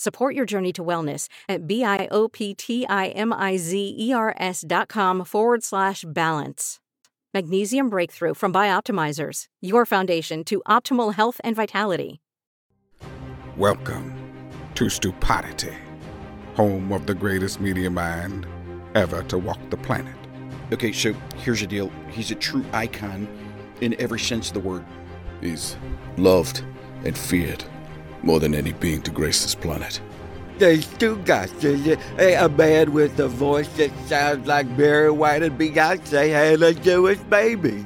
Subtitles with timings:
[0.00, 6.80] Support your journey to wellness at B-I-O-P-T-I-M-I-Z-E-R-S dot com forward slash balance.
[7.34, 12.22] Magnesium Breakthrough from Bioptimizers, your foundation to optimal health and vitality.
[13.58, 14.14] Welcome
[14.74, 15.76] to Stupidity,
[16.54, 18.46] home of the greatest media mind
[18.94, 20.16] ever to walk the planet.
[20.72, 21.92] Okay, so here's the deal.
[22.08, 23.28] He's a true icon
[23.82, 24.86] in every sense of the word.
[25.42, 25.76] He's
[26.16, 26.64] loved
[27.04, 27.62] and feared
[28.22, 30.00] more than any being to grace this planet.
[30.58, 31.52] There's two guys.
[31.54, 36.62] There's a, a man with a voice that sounds like Barry White and Beyonce had
[36.62, 37.82] a Jewish baby.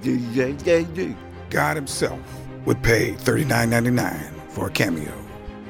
[1.51, 2.19] God himself
[2.65, 5.13] would pay $39.99 for a cameo.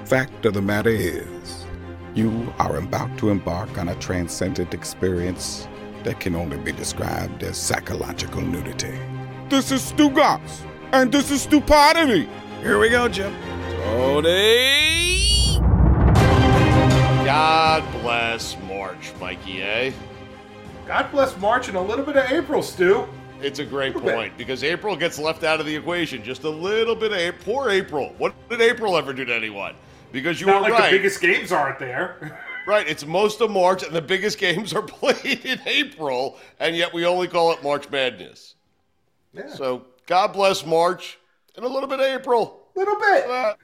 [0.07, 1.67] Fact of the matter is,
[2.15, 5.69] you are about to embark on a transcendent experience
[6.05, 8.99] that can only be described as psychological nudity.
[9.49, 12.29] This is Stugotz, and this is Stupidity.
[12.63, 13.35] Here we go, Jim.
[13.85, 15.59] Tony.
[17.27, 19.93] God bless March, Mikey, eh?
[20.87, 23.07] God bless March and a little bit of April, Stu.
[23.43, 26.23] It's a great point because April gets left out of the equation.
[26.25, 28.15] Just a little bit of A- poor April.
[28.17, 29.75] What did April ever do to anyone?
[30.13, 30.91] Because you Not were like right.
[30.91, 32.41] the biggest games aren't there.
[32.67, 36.95] Right, it's most of March, and the biggest games are played in April, and yet
[36.95, 38.55] we only call it March Madness.
[39.35, 39.49] Yeah.
[39.49, 41.19] So God bless March
[41.57, 42.64] and a little bit of April.
[42.75, 43.31] Little bit.
[43.31, 43.55] Uh,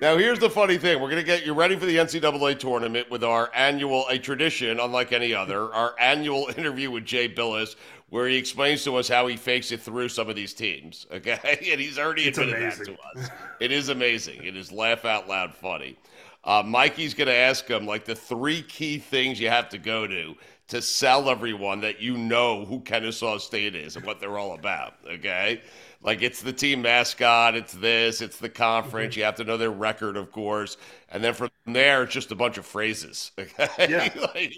[0.00, 3.24] Now here's the funny thing: we're gonna get you ready for the NCAA tournament with
[3.24, 7.76] our annual, a tradition unlike any other, our annual interview with Jay Bilas,
[8.10, 11.06] where he explains to us how he fakes it through some of these teams.
[11.12, 11.38] Okay,
[11.72, 12.96] and he's already It's admitted amazing.
[13.14, 13.30] that to us.
[13.60, 14.42] It is amazing.
[14.44, 15.96] It is laugh out loud funny.
[16.44, 20.34] Uh, Mikey's gonna ask him like the three key things you have to go to
[20.68, 24.94] to sell everyone that you know who Kennesaw State is and what they're all about.
[25.10, 25.62] Okay.
[26.00, 29.16] Like it's the team mascot, it's this, it's the conference.
[29.16, 30.76] You have to know their record, of course,
[31.10, 33.32] and then from there, it's just a bunch of phrases.
[33.38, 34.08] Okay, Yeah.
[34.34, 34.54] like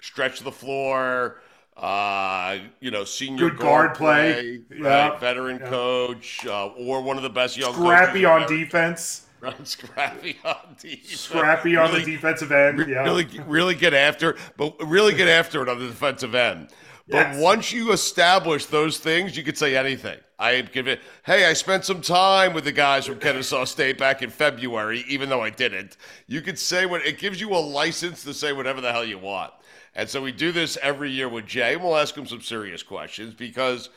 [0.00, 1.42] stretch the floor,
[1.76, 4.60] uh, you know, senior Good guard play.
[4.68, 5.08] play, Yeah.
[5.10, 5.68] right, veteran Yeah.
[5.68, 8.56] coach, uh, or one of the best young Scrappy on ever.
[8.56, 9.24] defense.
[9.40, 11.20] Right, scrappy on defense.
[11.20, 12.84] Scrappy on Really- the defensive end.
[12.88, 13.04] Yeah.
[13.04, 16.70] Really, really get after, but really get after it on the defensive end.
[17.10, 17.40] But Yes.
[17.40, 20.18] once you establish those things, you could say anything.
[20.38, 21.02] I am convinced.
[21.24, 25.28] Hey, I spent some time with the guys from Kennesaw State back in February, even
[25.28, 25.96] though I didn't.
[26.26, 29.18] You could say what it gives you a license to say whatever the hell you
[29.18, 29.52] want.
[29.94, 32.82] And so we do this every year with Jay, and we'll ask him some serious
[32.82, 33.88] questions because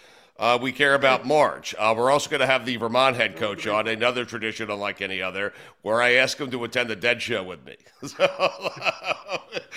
[0.41, 1.75] uh, we care about March.
[1.78, 5.22] Uh, we're also going to have the Vermont head coach on, another tradition unlike any
[5.22, 5.53] other,
[5.84, 7.78] where I ask him to attend the Dead Show with me.
[8.03, 8.28] So,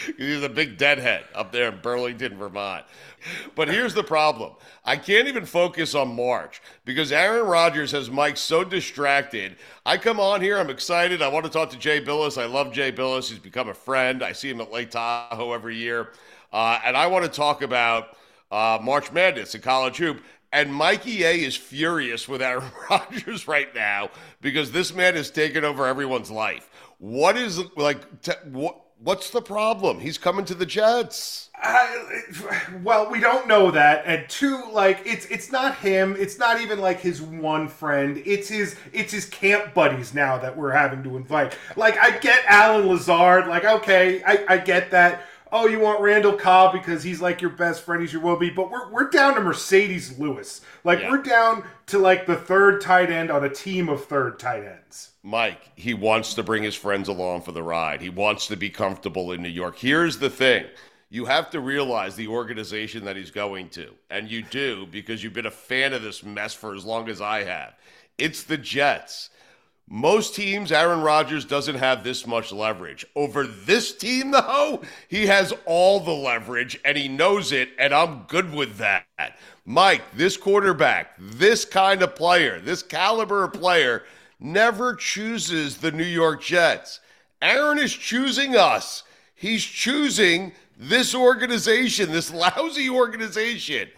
[0.17, 2.87] he's a big deadhead up there in Burlington, Vermont.
[3.55, 8.39] But here's the problem I can't even focus on March because Aaron Rodgers has Mike
[8.39, 9.57] so distracted.
[9.85, 11.21] I come on here, I'm excited.
[11.21, 12.41] I want to talk to Jay Bilas.
[12.41, 13.29] I love Jay Bilas.
[13.29, 14.23] He's become a friend.
[14.23, 16.13] I see him at Lake Tahoe every year.
[16.51, 18.17] Uh, and I want to talk about
[18.55, 20.23] uh, March Madness and college hoop.
[20.55, 24.11] And Mikey A is furious with Aaron Rodgers right now
[24.41, 26.71] because this man has taken over everyone's life.
[26.99, 28.23] What is like?
[28.23, 29.99] T- what, what's the problem?
[29.99, 31.51] He's coming to the Jets.
[31.61, 32.21] I,
[32.85, 36.15] well, we don't know that, and two, like it's it's not him.
[36.17, 38.23] It's not even like his one friend.
[38.25, 41.59] It's his it's his camp buddies now that we're having to invite.
[41.75, 43.49] Like I get Allen Lazard.
[43.49, 45.27] Like okay, I, I get that.
[45.57, 48.03] Oh, you want Randall Cobb because he's like your best friend.
[48.03, 48.51] He's your will be.
[48.51, 50.63] But we're we're down to Marcedes Lewis.
[50.83, 51.13] Like Yeah.
[51.13, 55.13] we're down to like the third tight end on a team of third tight ends.
[55.23, 58.01] Mike, he wants to bring his friends along for the ride.
[58.03, 59.79] He wants to be comfortable in New York.
[59.79, 60.67] Here's the thing
[61.09, 65.33] you have to realize the organization that he's going to, and you do because you've
[65.33, 67.75] been a fan of this mess for as long as I have.
[68.19, 69.31] It's the Jets.
[69.89, 73.05] Most teams, Aaron Rodgers doesn't have this much leverage.
[73.15, 78.23] Over this team, though, he has all the leverage and he knows it, and I'm
[78.23, 79.05] good with that.
[79.67, 84.05] Mike, this quarterback, this kind of player, this caliber of player
[84.41, 87.01] never chooses the New York Jets.
[87.43, 89.03] Aaron is choosing us.
[89.35, 93.89] He's choosing this organization, this lousy organization.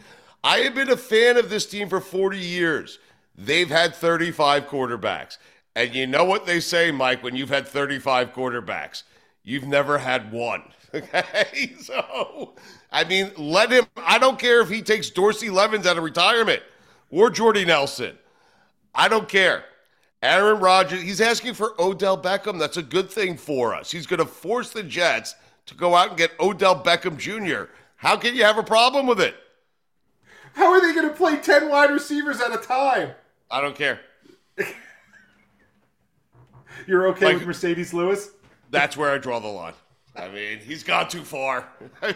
[0.42, 2.98] I have been a fan of this team for 40 years.
[3.36, 5.38] They've had 35 quarterbacks.
[5.76, 9.02] And you know what they say, Mike, when you've had 35 quarterbacks?
[9.44, 10.64] You've never had one.
[10.94, 11.74] Okay?
[11.80, 12.54] So,
[12.90, 13.84] I mean, let him.
[13.98, 16.62] I don't care if he takes Dorsey Levens out of retirement
[17.10, 18.16] or Jordy Nelson.
[18.94, 19.64] I don't care.
[20.22, 22.58] Aaron Rodgers, he's asking for Odell Beckham.
[22.58, 23.90] That's a good thing for us.
[23.90, 25.34] He's going to force the Jets
[25.66, 27.70] to go out and get Odell Beckham Jr.
[27.96, 29.34] How can you have a problem with it?
[30.54, 33.10] How are they going to play 10 wide receivers at a time?
[33.50, 34.00] I don't care.
[36.86, 38.30] You're okay Like- with Marcedes Lewis?
[38.70, 39.74] That's where I draw the line.
[40.16, 41.68] I mean, he's gone too far.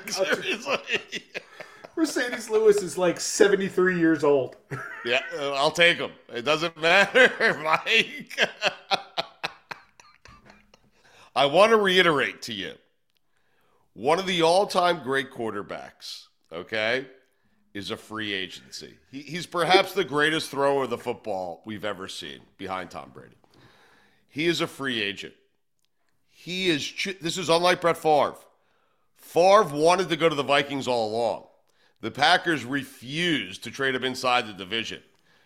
[0.09, 0.79] Seriously.
[1.97, 4.57] Marcedes Lewis is like 73 years old.
[5.05, 6.13] Yeah, uh, I'll take him.
[6.33, 7.31] It doesn't matter,
[7.63, 8.39] Mike.
[11.37, 12.73] I want to reiterate to you
[13.93, 17.07] one of the all time great quarterbacks, okay,
[17.75, 18.95] is a free agency.
[19.11, 23.37] He, he's perhaps the greatest thrower of the football we've ever seen behind Tom Brady.
[24.31, 25.35] He is a free agent.
[26.31, 28.37] He is, this is unlike Brett Favre.
[29.17, 31.45] Favre wanted to go to the Vikings all along.
[32.01, 35.03] The Packers refused to trade him inside the division.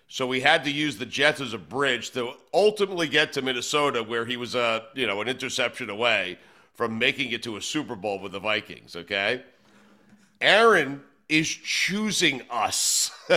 [0.06, 4.02] So we had to use the Jets as a bridge to ultimately get to Minnesota,
[4.02, 6.38] where he was a you know an interception away
[6.74, 8.94] from making it to a Super Bowl with the Vikings.
[8.94, 9.42] Okay,
[10.40, 13.10] Aaron is choosing us.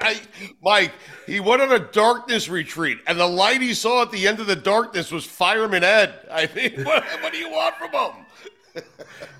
[0.00, 0.20] I,
[0.62, 0.92] Mike,
[1.26, 4.46] he went on a darkness retreat, and the light he saw at the end of
[4.46, 6.14] the darkness was Fireman Ed.
[6.30, 8.84] I mean, what, what do you want from him?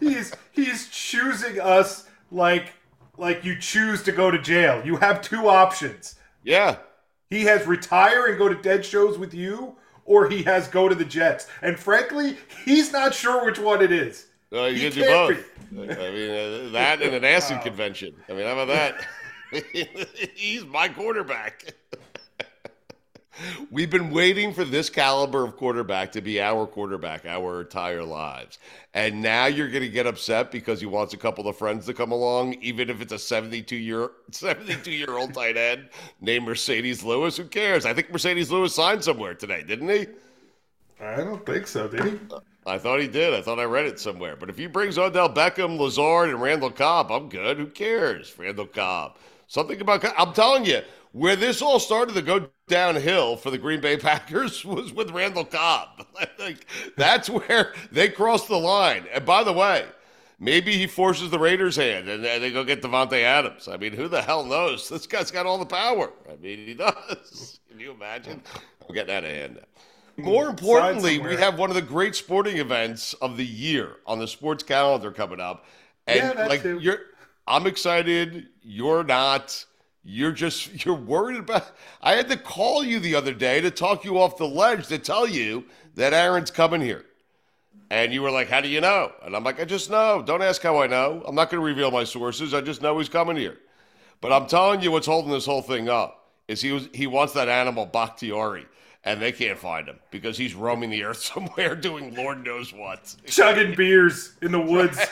[0.00, 2.72] He's he's choosing us like
[3.18, 4.82] like you choose to go to jail.
[4.84, 6.16] You have two options.
[6.42, 6.76] Yeah,
[7.28, 10.94] He has retire and go to dead shows with you, or he has go to
[10.94, 11.48] the Jets.
[11.60, 14.26] And frankly, he's not sure which one it is.
[14.52, 15.55] Uh, you He can't both.
[15.70, 18.14] I mean, uh, that and an acid convention.
[18.28, 19.06] I mean, how about that?
[20.34, 21.74] He's my quarterback.
[23.70, 28.58] We've been waiting for this caliber of quarterback to be our quarterback our entire lives.
[28.94, 31.94] And now you're going to get upset because he wants a couple of friends to
[31.94, 35.88] come along, even if it's a 72 year 72 year old tight end
[36.20, 37.36] named Marcedes Lewis.
[37.36, 37.84] Who cares?
[37.84, 40.06] I think Marcedes Lewis signed somewhere today, didn't he?
[41.00, 42.18] I don't think so, did he?
[42.66, 43.32] I thought he did.
[43.32, 44.36] I thought I read it somewhere.
[44.36, 47.58] But if he brings Odell Beckham, Lazard, and Randall Cobb, I'm good.
[47.58, 48.34] Who cares?
[48.38, 49.16] Randall Cobb.
[49.46, 50.82] Something about I'm telling you,
[51.12, 55.44] where this all started to go downhill for the Green Bay Packers was with Randall
[55.44, 56.06] Cobb.
[56.38, 56.66] like
[56.96, 59.06] that's where they crossed the line.
[59.12, 59.86] And by the way,
[60.40, 63.68] maybe he forces the Raiders' hand and they go get Davante Adams.
[63.68, 64.88] I mean, who the hell knows?
[64.96, 66.12] This guy's got all the power.
[66.30, 67.60] I mean, he does.
[67.70, 68.42] Can you imagine?
[68.86, 69.62] I'm getting out of hand now.
[70.16, 74.28] More importantly, we have one of the great sporting events of the year on the
[74.28, 75.66] sports calendar coming up.
[76.06, 76.78] And Yeah, that like too.
[76.80, 76.98] you're
[77.46, 79.64] I'm excited, you're not.
[80.04, 81.70] You're just you're worried about
[82.02, 84.98] I had to call you the other day to talk you off the ledge to
[84.98, 85.64] tell you
[85.94, 87.04] that Aaron's coming here.
[87.90, 89.12] And you were like, How do you know?
[89.22, 90.22] And I'm like, I just know.
[90.22, 91.22] Don't ask how I know.
[91.26, 92.54] I'm not gonna reveal my sources.
[92.54, 93.58] I just know he's coming here.
[94.20, 97.34] But I'm telling you what's holding this whole thing up is he was he wants
[97.34, 98.66] that animal Bakhtiari.
[99.06, 103.14] And they can't find him because he's roaming the earth somewhere doing Lord knows what.
[103.26, 104.98] Chugging beers in the woods.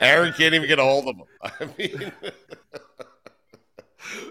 [0.00, 1.24] Aaron can't even get a hold of him.
[1.42, 2.12] I mean,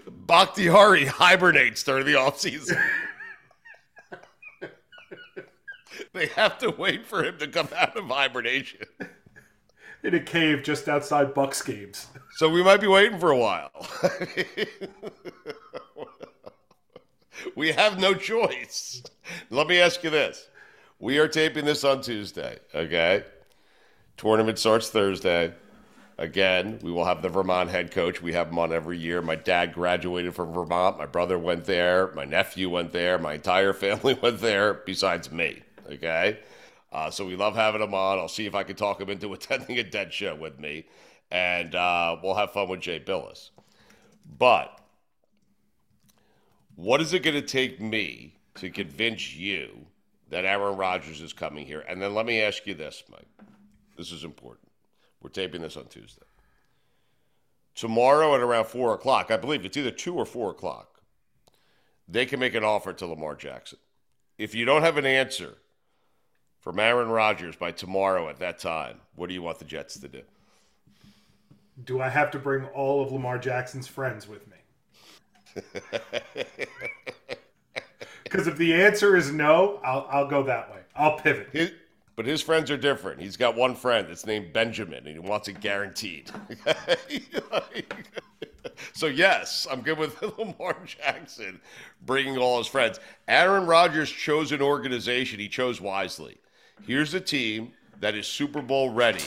[0.06, 2.78] Bakhtiari hibernates during the offseason.
[6.12, 8.80] they have to wait for him to come out of hibernation.
[10.02, 12.06] in a cave just outside Bucks games.
[12.36, 13.70] So we might be waiting for a while.
[17.56, 19.02] We have no choice.
[19.50, 20.48] Let me ask you this.
[20.98, 23.24] We are taping this on Tuesday, okay?
[24.16, 25.54] Tournament starts Thursday.
[26.18, 28.22] Again, we will have the Vermont head coach.
[28.22, 29.22] We have him on every year.
[29.22, 30.98] My dad graduated from Vermont.
[30.98, 32.12] My brother went there.
[32.12, 33.18] My nephew went there.
[33.18, 35.62] My entire family went there, besides me.
[35.90, 36.38] Okay?
[36.92, 38.18] Uh, so we love having him on.
[38.18, 40.84] I'll see if I can talk him into attending a dead show with me.
[41.30, 43.50] And uh, we'll have fun with Jay Bilas.
[44.38, 44.78] But
[46.82, 49.86] what is it going to take me to convince you
[50.30, 51.84] that Aaron Rodgers is coming here?
[51.88, 53.28] And then let me ask you this, Mike.
[53.96, 54.68] This is important.
[55.22, 56.26] We're taping this on Tuesday.
[57.76, 61.00] Tomorrow at around 4 o'clock, I believe it's either 2 or 4 o'clock,
[62.08, 63.78] they can make an offer to Lamar Jackson.
[64.36, 65.58] If you don't have an answer
[66.58, 70.08] from Aaron Rodgers by tomorrow at that time, what do you want the Jets to
[70.08, 70.22] do?
[71.84, 74.56] Do I have to bring all of Lamar Jackson's friends with me?
[78.24, 80.80] Because if the answer is no, I'll I'll go that way.
[80.96, 81.48] I'll pivot.
[81.52, 81.72] His,
[82.16, 83.20] but his friends are different.
[83.20, 86.30] He's got one friend that's named Benjamin, and he wants it guaranteed.
[88.94, 91.60] so yes, I'm good with Lamar Jackson
[92.04, 93.00] bringing all his friends.
[93.28, 95.38] Aaron Rodgers chose an organization.
[95.38, 96.38] He chose wisely.
[96.86, 99.24] Here's a team that is Super Bowl ready,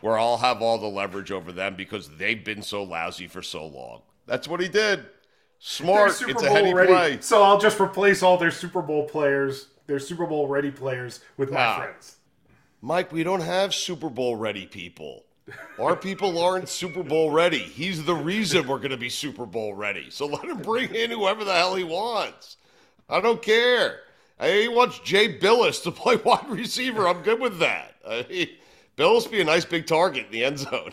[0.00, 3.66] where I'll have all the leverage over them because they've been so lousy for so
[3.66, 4.02] long.
[4.26, 5.06] That's what he did.
[5.64, 6.12] Smart.
[6.12, 7.18] Super It's Bowl a heady ready, play.
[7.20, 11.50] so I'll just replace all their Super Bowl players, their Super Bowl ready players, with
[11.52, 11.76] my Wow.
[11.78, 12.16] friends.
[12.80, 15.22] Mike, we don't have Super Bowl ready people.
[15.78, 17.58] Our people aren't Super Bowl ready.
[17.60, 20.10] He's the reason we're going to be Super Bowl ready.
[20.10, 22.56] So let him bring in whoever the hell he wants.
[23.08, 24.00] I don't care.
[24.42, 27.06] He wants Jay Bilas to play wide receiver.
[27.06, 27.94] I'm good with that.
[28.08, 28.50] I
[28.96, 30.90] Billis be a nice big target in the end zone.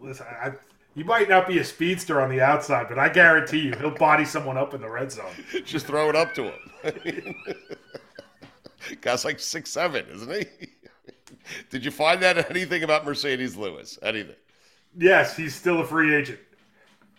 [0.00, 0.52] Listen, I,
[0.94, 4.24] you might not be a speedster on the outside, but I guarantee you he'll body
[4.24, 5.32] someone up in the red zone.
[5.64, 7.34] Just throw it up to him.
[9.00, 10.68] Guy's like six seven, isn't he?
[11.70, 13.98] Did you find out anything about Marcedes Lewis?
[14.02, 14.36] Anything?
[14.96, 16.40] Yes, he's still a free agent.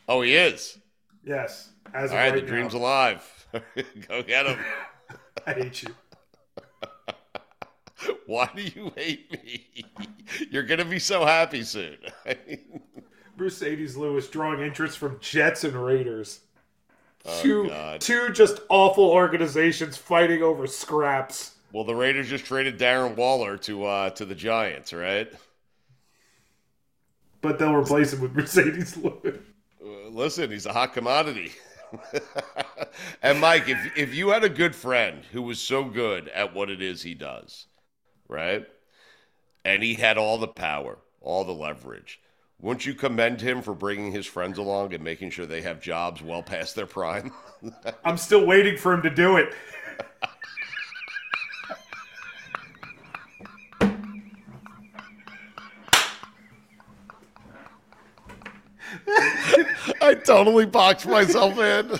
[0.07, 0.77] Oh, he is.
[1.23, 2.79] Yes, as All right, right the dream's now.
[2.79, 3.47] alive.
[4.07, 4.59] Go get him.
[5.45, 5.95] I hate you.
[8.25, 9.67] Why do you hate me?
[10.51, 11.97] You're gonna be so happy soon.
[13.37, 16.41] Marcedes Lewis drawing interest from Jets and Raiders.
[17.25, 18.01] Oh, two, God.
[18.01, 21.55] two just awful organizations fighting over scraps.
[21.73, 25.31] well, the Raiders just traded Darren Waller to uh, to the Giants, right?
[27.41, 29.39] But they'll replace him with Marcedes Lewis.
[29.83, 31.51] Uh, listen, he's a hot commodity.
[33.21, 36.69] and Mike, if if you had a good friend who was so good at what
[36.69, 37.67] it is he does,
[38.27, 38.65] right?
[39.63, 42.19] And he had all the power, all the leverage.
[42.61, 46.21] Wouldn't you commend him for bringing his friends along and making sure they have jobs
[46.21, 47.31] well past their prime?
[48.05, 49.53] I'm still waiting for him to do it.
[60.01, 61.99] I totally boxed myself in.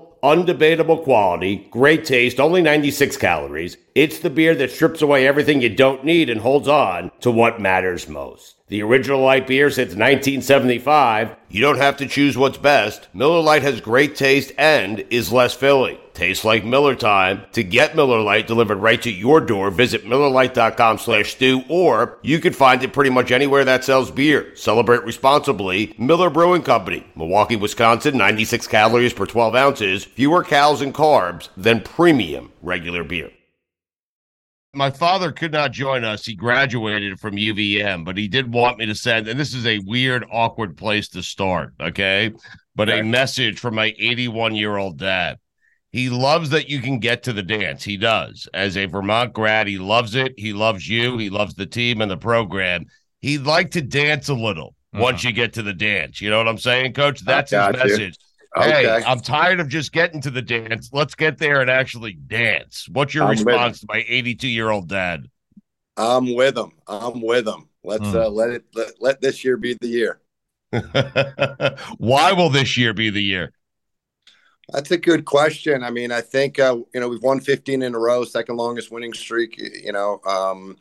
[0.23, 3.77] undebatable quality, great taste, only 96 calories.
[3.95, 7.59] It's the beer that strips away everything you don't need and holds on to what
[7.59, 8.55] matters most.
[8.67, 11.35] The original light beer since 1975.
[11.49, 13.07] You don't have to choose what's best.
[13.13, 15.97] Miller Lite has great taste and is less filling.
[16.13, 17.43] Tastes like Miller time.
[17.53, 22.39] To get Miller Lite delivered right to your door, visit MillerLite.com slash stew, or you
[22.39, 24.55] can find it pretty much anywhere that sells beer.
[24.55, 25.93] Celebrate responsibly.
[25.97, 31.81] Miller Brewing Company, Milwaukee, Wisconsin, 96 calories per 12 ounces, fewer calories and carbs than
[31.81, 33.31] premium regular beer.
[34.73, 36.25] My father could not join us.
[36.25, 39.79] He graduated from UVM, but he did want me to send, and this is a
[39.79, 42.31] weird, awkward place to start, okay?
[42.73, 45.39] But a message from my 81 year old dad.
[45.91, 47.83] He loves that you can get to the dance.
[47.83, 48.47] He does.
[48.53, 50.33] As a Vermont grad, he loves it.
[50.37, 51.17] He loves you.
[51.17, 52.85] He loves the team and the program.
[53.19, 56.21] He'd like to dance a little once you get to the dance.
[56.21, 57.19] You know what I'm saying, coach?
[57.21, 57.83] That's his got you.
[57.83, 58.17] message.
[58.55, 59.05] Hey, Okay.
[59.05, 60.89] I'm tired of just getting to the dance.
[60.91, 62.87] Let's get there and actually dance.
[62.91, 65.27] What's your I'm response to my 82 year old dad?
[65.97, 66.71] I'm with him.
[66.87, 67.69] I'm with him.
[67.83, 68.15] Let's Hmm.
[68.17, 70.19] uh, let it let, let this year be the year.
[71.97, 73.51] Why will this year be the year?
[74.71, 75.83] That's a good question.
[75.83, 78.91] I mean, I think uh, you know we've won 15 in a row, second longest
[78.91, 79.57] winning streak.
[79.57, 80.77] You know, um,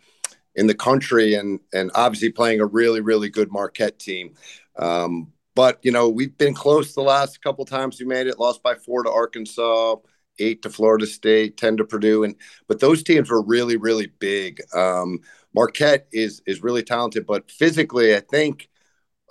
[0.54, 4.34] in the country, and and obviously playing a really really good Marquette team.
[4.76, 8.38] Um, but you know, we've been close the last couple times we made it.
[8.38, 9.96] Lost by four to Arkansas,
[10.38, 12.36] eight to Florida State, ten to Purdue, and
[12.68, 14.62] but those teams were really really big.
[14.72, 15.18] Um,
[15.52, 18.69] Marquette is is really talented, but physically, I think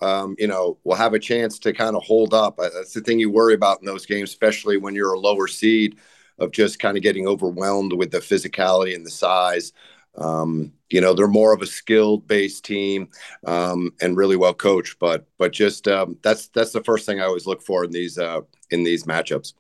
[0.02, 2.60] um, you know, will have a chance to kind of hold up.
[2.60, 5.48] Uh, That's the thing you worry about in those games, especially when you're a lower
[5.48, 5.98] seed,
[6.40, 9.74] of just kind of getting overwhelmed with the physicality and the size.
[10.18, 13.10] Um, you know, they're more of a skilled based team
[13.46, 14.98] um, and really well coached.
[15.00, 18.18] But but just um, that's that's the first thing I always look for in these
[18.18, 18.42] uh,
[18.72, 19.54] in these matchups.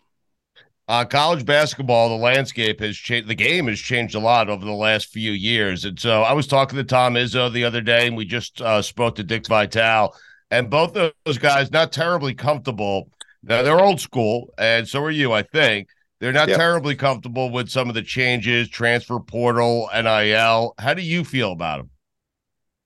[0.88, 3.28] Uh, college basketball, the landscape has changed.
[3.28, 5.86] The game has changed a lot over the last few years.
[5.86, 8.82] And so I was talking to Tom Izzo the other day, and we just uh,
[8.82, 10.16] spoke to Dick Vitale,
[10.52, 13.10] and both of those guys not terribly comfortable
[13.44, 15.90] Now they're old school, and so are you, I think.
[16.20, 16.54] They're not Yep.
[16.54, 20.74] terribly comfortable with some of the changes, transfer portal, NIL.
[20.78, 21.90] How do you feel about them?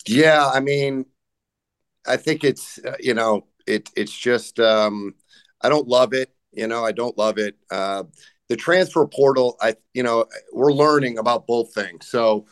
[0.08, 1.05] Yeah, I mean,
[2.08, 5.15] I think it's uh, you know it it's just um,
[5.62, 6.34] I don't love it.
[6.51, 7.55] You know, I don't love it.
[7.72, 8.03] Uh,
[8.50, 12.08] the transfer portal, I you know we're learning about both things.
[12.08, 12.46] So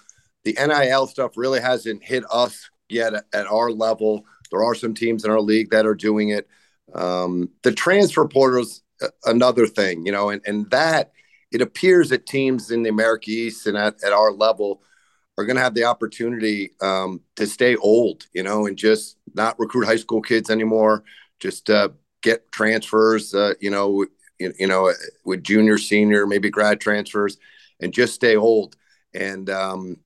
[0.43, 4.25] the NIL stuff really hasn't hit us yet at, at our level.
[4.51, 6.47] There are some teams in our league that are doing it.
[6.93, 11.11] Um, the transfer portal's a- another thing, you know, and and that
[11.51, 14.81] it appears that teams in the America East and at, at our level
[15.37, 19.59] are going to have the opportunity um, to stay old, you know, and just not
[19.59, 21.03] recruit high school kids anymore.
[21.39, 21.89] Just uh,
[22.21, 24.05] get transfers, uh, you know,
[24.39, 24.93] you, you know,
[25.25, 27.37] with junior, senior, maybe grad transfers,
[27.79, 28.75] and just stay old.
[29.13, 29.97] And um,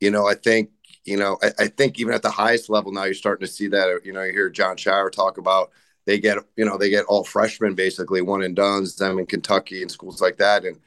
[0.00, 0.70] you know, I think,
[1.04, 3.68] you know, I, I think even at the highest level now, you're starting to see
[3.68, 4.00] that.
[4.04, 5.70] You know, you hear Jon Scheyer talk about
[6.06, 9.82] they get, you know, they get all freshmen basically one and done's them in Kentucky
[9.82, 10.78] and schools like that, and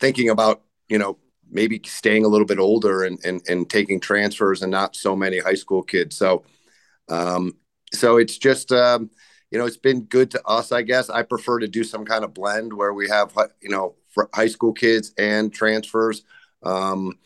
[0.00, 1.18] thinking about, you know,
[1.48, 5.38] maybe staying a little bit older and, and, and taking transfers and not so many
[5.38, 6.16] high school kids.
[6.16, 6.44] So,
[7.08, 7.56] um,
[7.92, 9.10] so it's just, um,
[9.52, 11.08] you know, it's been good to us, I guess.
[11.08, 14.48] I prefer to do some kind of blend where we have, you know, for high
[14.48, 16.24] school kids and transfers.
[16.64, 17.16] Um,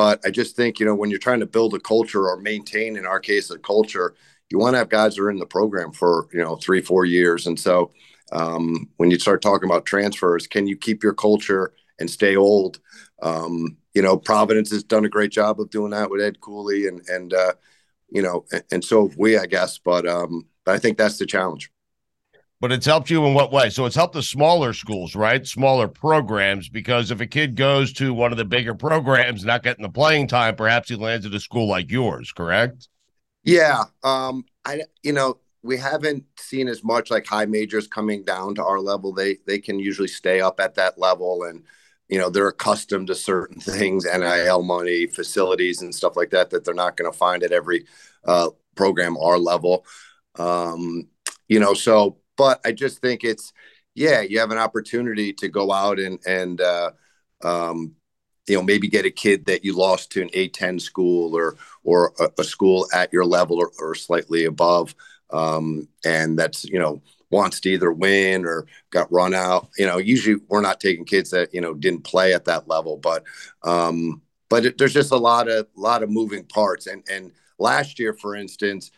[0.00, 2.96] but I just think, you know, when you're trying to build a culture or maintain,
[2.96, 4.14] in our case, a culture,
[4.48, 7.04] you want to have guys that are in the program for, you know, three, four
[7.04, 7.46] years.
[7.46, 7.92] And so
[8.32, 12.80] um, when you start talking about transfers, can you keep your culture and stay old?
[13.20, 16.88] Um, you know, Providence has done a great job of doing that with Ed Cooley
[16.88, 17.52] and, and, uh,
[18.08, 19.76] you know, and, and so have we, I guess.
[19.76, 21.70] But, um, but I think that's the challenge.
[22.60, 23.70] But it's helped you in what way?
[23.70, 25.46] So it's helped the smaller schools, right?
[25.46, 29.82] Smaller programs, because if a kid goes to one of the bigger programs, not getting
[29.82, 32.88] the playing time, perhaps he lands at a school like yours, correct?
[33.44, 33.84] Yeah.
[34.04, 38.64] Um, I, you know, we haven't seen as much like high majors coming down to
[38.64, 39.14] our level.
[39.14, 41.64] They, they can usually stay up at that level and,
[42.08, 46.64] you know, they're accustomed to certain things, NIL money, facilities and stuff like that, that
[46.64, 47.86] they're not going to find at every
[48.24, 49.86] uh, program our level.
[50.38, 51.08] Um,
[51.48, 53.52] you know, so, but I just think it's,
[53.94, 56.92] yeah, you have an opportunity to go out and, and, uh,
[57.44, 57.96] um,
[58.48, 62.14] you know, maybe get a kid that you lost to an A10 school or, or
[62.18, 64.94] a, a school at your level or, or slightly above.
[65.28, 69.68] Um, and that's, you know, wants to either win or got run out.
[69.76, 72.96] You know, usually we're not taking kids that, you know, didn't play at that level,
[72.96, 73.22] but,
[73.64, 76.86] um, but it, there's just a lot of, lot of moving parts.
[76.86, 78.92] And, and last year, for instance,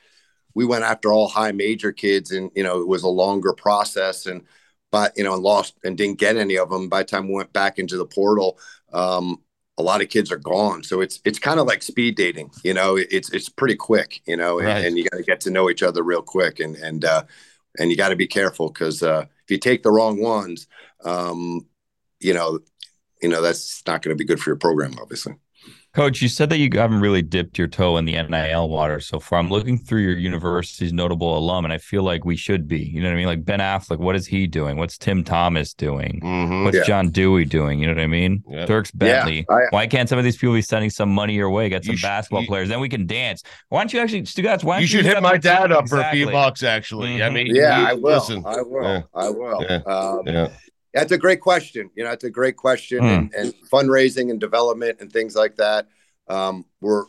[0.55, 4.27] we went after all high major kids and, you know, it was a longer process
[4.27, 4.43] and,
[4.91, 6.89] but, you know, and lost and didn't get any of them.
[6.89, 8.59] By the time we went back into the portal,
[8.93, 9.39] um,
[9.79, 10.83] a lot of kids are gone.
[10.83, 12.97] So it's it's kind of like speed dating, you know.
[12.97, 15.83] It's it's pretty quick, you know, and, and you got to get to know each
[15.83, 17.25] other real quick, and and uh,
[17.79, 20.67] and you got to be careful because uh, if you take the wrong ones,
[21.05, 21.67] um,
[22.21, 22.61] you know,
[23.23, 25.35] you know that's not going to be good for your program, obviously.
[25.95, 29.21] Coach, you said that you haven't really dipped your toe in the NIL water so
[29.21, 29.39] far.
[29.39, 32.79] I'm looking through your university's notable alum, and I feel like we should be.
[32.79, 33.27] You know what I mean?
[33.27, 34.79] Like Ben Affleck, what is he doing?
[34.79, 36.19] What's Tim Thomas doing?
[36.23, 36.65] Mm-hmm.
[36.65, 36.85] What's Yeah.
[36.85, 37.79] John Dewey doing?
[37.79, 38.43] You know what I mean?
[38.49, 38.65] Yeah.
[38.65, 39.45] Dierks Bentley.
[39.51, 41.69] I- why can't some of these people be sending some money your way?
[41.69, 43.43] Get You some sh- basketball you- players, then we can dance.
[43.69, 44.65] Why don't you actually, Stu guys?
[44.65, 47.23] Why don't You should hit my dad up for a few bucks, actually.
[47.23, 47.33] I Mhm.
[47.35, 48.01] mean, Yeah, you- I will.
[48.15, 48.83] Listen, I will.
[48.83, 49.03] Yeah.
[49.15, 49.63] I will.
[49.69, 49.77] Yeah.
[49.85, 50.49] Um, yeah.
[50.95, 51.91] That's a great question.
[51.95, 53.05] You know, it's a great question, Hmm.
[53.07, 55.89] and, and fundraising and development and things like that.
[56.29, 57.05] Um, we're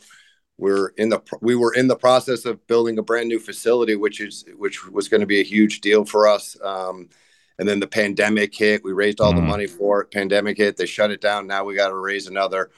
[0.57, 4.21] we're in the we were in the process of building a brand new facility, which
[4.21, 6.55] is which was going to be a huge deal for us.
[6.63, 7.09] Um,
[7.59, 8.83] and then the pandemic hit.
[8.83, 9.47] We raised all the Hmm.
[9.47, 10.11] money for it.
[10.11, 10.77] Pandemic hit.
[10.77, 11.45] They shut it down.
[11.47, 12.71] Now we got to raise another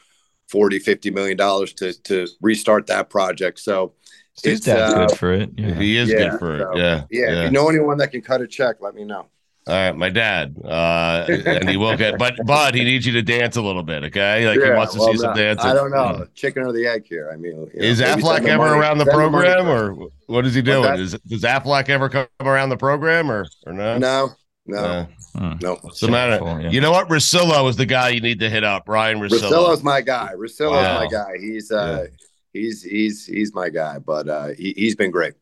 [0.49, 3.59] 40, 50 million dollars to to restart that project.
[3.59, 3.93] So
[4.33, 5.49] Stu's it's, dad's uh, good for it.
[5.57, 5.73] Yeah.
[5.75, 6.61] He is Yeah, good for it.
[6.61, 7.03] so, yeah.
[7.09, 9.27] yeah, if you know anyone that can cut a check, let me know.
[9.67, 13.23] All right, my dad, uh, and he will get, but but he needs you to
[13.23, 14.47] dance a little bit, okay?
[14.47, 15.67] Like he wants to well, see some dancing.
[15.67, 17.31] I don't know, chicken or the egg here.
[17.33, 20.61] I mean, you know, Is Affleck ever money- around the program, or what is he
[20.61, 20.83] doing?
[20.83, 20.99] that?
[20.99, 23.97] Is, does Affleck ever come around the program, or or no?
[23.97, 24.29] No,
[24.67, 25.53] no, Uh, Hmm.
[25.59, 25.79] no.
[25.81, 26.33] what's the matter?
[26.37, 26.69] Shameful, yeah.
[26.69, 27.09] You know what?
[27.09, 28.83] Rosillo is the guy you need to hit up.
[28.87, 29.49] Ryan Rosillo.
[29.51, 30.29] Rosillo's my guy.
[30.37, 30.99] Rosillo's Wow.
[30.99, 31.31] my guy.
[31.41, 32.05] He's uh,
[32.53, 33.97] he's he's he's my guy.
[33.97, 35.33] But uh, he, he's been great.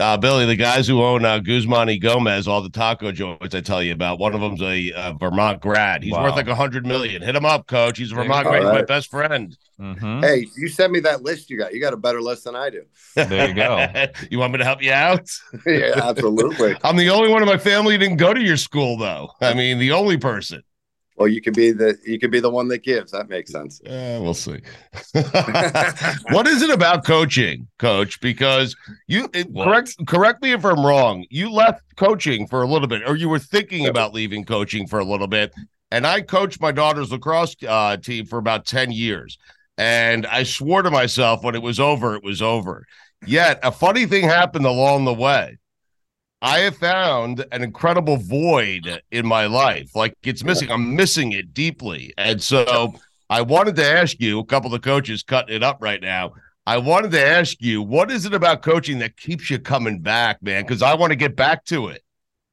[0.00, 3.60] Uh, Billy, the guys who own uh, Guzman y Gomez, all the taco joints I
[3.60, 4.18] tell you about.
[4.18, 6.02] One of them's a uh, Vermont grad.
[6.02, 6.24] He's Wow.
[6.24, 7.22] worth like a hundred million.
[7.22, 7.98] Hit him up, coach.
[7.98, 8.50] He's a Vermont go.
[8.50, 8.62] grad.
[8.64, 9.56] He's my best friend.
[9.80, 10.24] Mhm.
[10.24, 11.72] Hey, you send me that list you got.
[11.72, 12.82] You got a better list than I do.
[13.14, 13.86] There you go.
[14.30, 15.30] you want me to help you out?
[15.66, 16.74] yeah, absolutely.
[16.84, 19.30] I'm the only one in my family who didn't go to your school, though.
[19.40, 20.62] I mean, the only person.
[21.16, 23.12] Well, you could be the you could be the one that gives.
[23.12, 23.80] That makes sense.
[23.82, 24.60] Uh, we'll see.
[25.12, 28.20] what is it about coaching, coach?
[28.20, 28.74] Because
[29.06, 31.24] you correct correct me if I'm wrong.
[31.30, 34.98] You left coaching for a little bit, or you were thinking about leaving coaching for
[34.98, 35.54] a little bit.
[35.92, 39.38] And I coached my daughter's lacrosse uh, team for about ten years,
[39.78, 42.84] and I swore to myself when it was over, it was over.
[43.24, 45.58] Yet a funny thing happened along the way.
[46.44, 49.96] I have found an incredible void in my life.
[49.96, 50.70] Like it's missing.
[50.70, 52.12] I'm missing it deeply.
[52.18, 52.92] And so
[53.30, 56.34] I wanted to ask you, a couple of coaches cutting it up right now.
[56.66, 60.42] I wanted to ask you, what is it about coaching that keeps you coming back,
[60.42, 60.64] man?
[60.64, 62.02] Because I want to get back to it.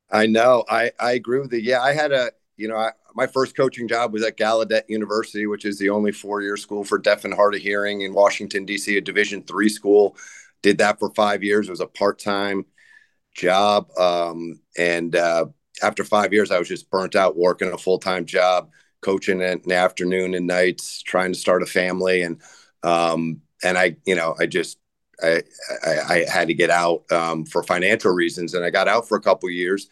[0.09, 0.63] I know.
[0.69, 1.59] I, I agree with you.
[1.59, 5.47] Yeah, I had a, you know, I, my first coaching job was at Gallaudet University,
[5.47, 8.95] which is the only four-year school for deaf and hard of hearing in Washington, D.C.,
[8.95, 10.15] a Division three school.
[10.61, 11.67] Did that for five years.
[11.67, 12.65] It was a part-time
[13.33, 13.89] job.
[13.97, 15.45] Um, and uh,
[15.81, 18.69] after five years, I was just burnt out working a full time job,
[19.01, 22.21] coaching in the afternoon and nights, trying to start a family.
[22.21, 22.41] And,
[22.83, 24.77] um, and I, you know, I just,
[25.21, 25.43] I,
[25.85, 28.53] I, I had to get out um, for financial reasons.
[28.53, 29.89] And I got out for a couple years.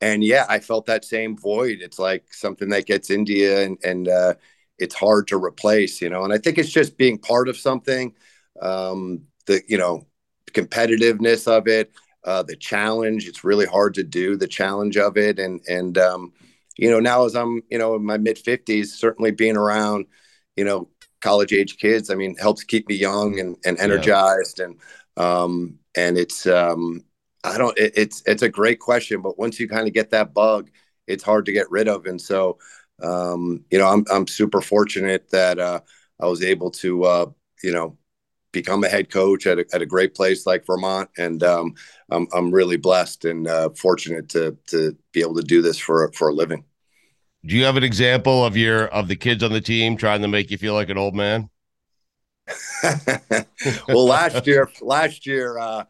[0.00, 1.78] And yeah, I felt that same void.
[1.80, 4.34] It's like something that gets you and, and uh,
[4.78, 6.24] it's hard to replace, you know.
[6.24, 8.14] And I think it's just being part of something,
[8.60, 10.06] um, the, you know,
[10.52, 11.92] competitiveness of it
[12.26, 13.26] uh, the challenge.
[13.26, 16.32] It's really hard to do the challenge of it, and and um,
[16.76, 20.06] you know now as I'm you know in my mid fifties, certainly being around
[20.56, 20.88] you know
[21.20, 24.66] college age kids, I mean helps keep me young and, and energized, yeah.
[24.66, 24.80] and
[25.16, 27.04] um, and it's um,
[27.44, 30.34] I don't it, it's it's a great question, but once you kind of get that
[30.34, 30.68] bug,
[31.06, 32.58] it's hard to get rid of, and so
[33.02, 35.80] um, you know I'm I'm super fortunate that uh,
[36.20, 37.26] I was able to uh,
[37.62, 37.96] you know
[38.56, 41.10] become a head coach at a, at a great place like Vermont.
[41.18, 41.74] And um,
[42.10, 46.10] I'm, I'm really blessed and uh, fortunate to, to be able to do this for,
[46.12, 46.64] for a living.
[47.44, 50.28] Do you have an example of your, of the kids on the team trying to
[50.28, 51.50] make you feel like an old man?
[53.88, 55.84] well, last year, last year, uh,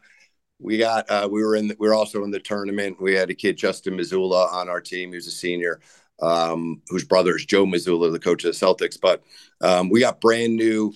[0.59, 3.01] we got, uh, we were in, the, we were also in the tournament.
[3.01, 5.11] We had a kid, Justin Mazzulla on our team.
[5.11, 5.79] He was a senior,
[6.21, 8.99] um, whose brother is Joe Mazzulla, the coach of the Celtics.
[8.99, 9.23] But
[9.61, 10.93] um, we got brand new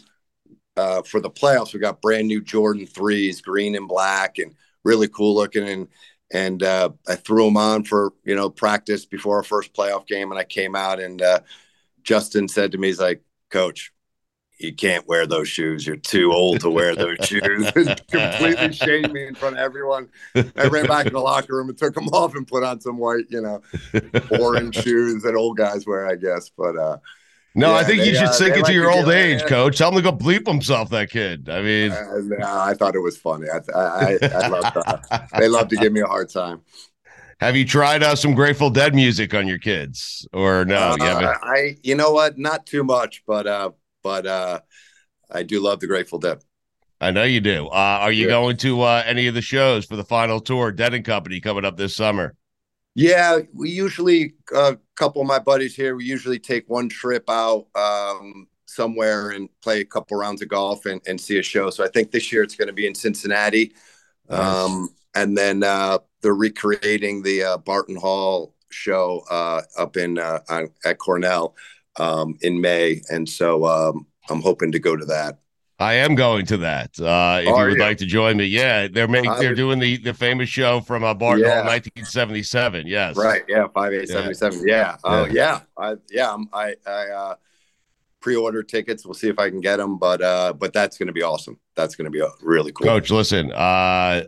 [0.78, 5.08] uh, for the playoffs, we got brand new Jordan threes, green and black, and really
[5.08, 5.68] cool looking.
[5.68, 5.88] And
[6.34, 10.32] and uh, I threw them on for you know practice before our first playoff game,
[10.32, 11.42] and I came out and uh,
[12.04, 13.92] Justin said to me, "He's like, Coach,
[14.58, 15.86] you can't wear those shoes.
[15.86, 17.72] You're too old to wear those shoes."
[18.12, 20.10] Completely shamed me in front of everyone.
[20.36, 22.98] I ran back in the locker room and took them off and put on some
[22.98, 23.62] white, you know,
[24.40, 26.50] orange shoes that old guys wear, I guess.
[26.50, 26.98] But uh,
[27.56, 29.78] no, yeah, I think you should uh, sink it like to your old age, coach.
[29.78, 31.50] Tell him to go bleep himself, that kid.
[31.50, 33.48] I mean, uh, I thought it was funny.
[33.50, 35.30] I, I, I love that.
[35.38, 36.62] they love to give me a hard time.
[37.42, 40.78] Have you tried uh, some Grateful Dead music on your kids, or no?
[40.78, 43.72] Uh, you I, you know what, not too much, but uh,
[44.04, 44.60] but uh,
[45.30, 46.44] I do love the Grateful Dead.
[47.02, 47.66] I know you do.
[47.68, 48.34] Uh, are you yeah.
[48.34, 51.66] going to uh, any of the shows for the final tour, Dead and Company, coming
[51.66, 52.36] up this summer?
[52.94, 55.96] Yeah, we usually a uh, couple of my buddies here.
[55.96, 60.86] We usually take one trip out um, somewhere and play a couple rounds of golf
[60.86, 61.70] and, and see a show.
[61.70, 63.74] So I think this year it's going to be in Cincinnati,
[64.30, 64.40] nice.
[64.40, 70.40] um, and then uh, they're recreating the uh, Barton Hall show uh, up in uh,
[70.84, 71.56] at Cornell
[71.98, 75.40] um, in May, and so um, I'm hoping to go to that.
[75.82, 77.00] I am going to that.
[77.00, 77.80] Uh, if Are you would you?
[77.80, 81.14] like to join me, yeah, they're making they're doing the the famous show from uh,
[81.14, 81.66] Barton yeah.
[81.66, 82.86] 1977.
[82.86, 83.44] Yes, right.
[83.48, 84.62] Yeah, five eight seventy seven.
[84.68, 84.98] Yeah.
[85.04, 85.34] Oh yeah.
[85.34, 85.60] yeah.
[85.78, 86.38] I yeah.
[86.54, 87.36] I I uh,
[88.20, 89.06] pre-order tickets.
[89.06, 91.60] We'll see if I can get them, but uh, but that's going to be awesome.
[91.76, 92.86] That's going to be a really cool.
[92.86, 93.52] Coach, listen.
[93.52, 94.24] Uh,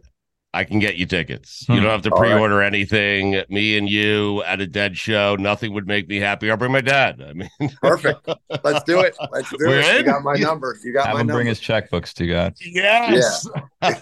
[0.55, 1.65] I can get you tickets.
[1.67, 1.81] You hmm.
[1.81, 2.67] don't have to pre-order right.
[2.67, 3.41] anything.
[3.49, 6.51] Me and you at a dead show, nothing would make me happy.
[6.51, 7.23] I'll bring my dad.
[7.27, 7.49] I mean,
[7.81, 8.29] perfect.
[8.63, 9.15] Let's do it.
[9.31, 9.85] Let's do We're it.
[9.85, 10.05] In?
[10.05, 10.77] You got my number.
[10.83, 11.39] You got have my him number.
[11.39, 12.53] bring his checkbooks to God.
[12.61, 13.47] Yes.
[13.81, 13.99] Yeah.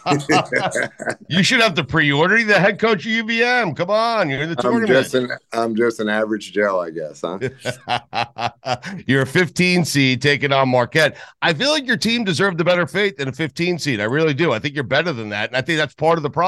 [1.29, 2.37] you should have to pre-order.
[2.37, 3.75] You're the head coach of UVM.
[3.77, 4.89] Come on, you're in the tournament.
[4.89, 8.49] I'm just an, I'm just an average Joe, I guess, huh?
[9.07, 11.17] you're a 15 seed taking on Marquette.
[11.41, 14.01] I feel like your team deserved a better fate than a 15 seed.
[14.01, 14.51] I really do.
[14.51, 16.40] I think you're better than that, and I think that's part of the problem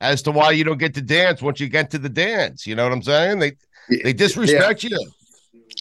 [0.00, 2.66] as to why you don't get to dance once you get to the dance.
[2.66, 3.38] You know what I'm saying?
[3.38, 3.56] They
[4.02, 4.90] they disrespect yeah.
[4.90, 5.10] you.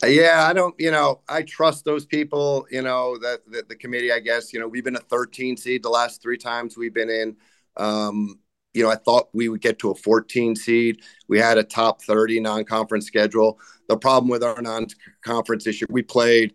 [0.03, 4.11] Yeah, I don't, you know, I trust those people, you know, that, that the committee,
[4.11, 7.09] I guess, you know, we've been a 13 seed the last three times we've been
[7.09, 7.35] in.
[7.77, 8.39] Um,
[8.73, 11.01] you know, I thought we would get to a 14 seed.
[11.29, 13.59] We had a top 30 non conference schedule.
[13.87, 14.87] The problem with our non
[15.23, 16.53] conference issue, we played,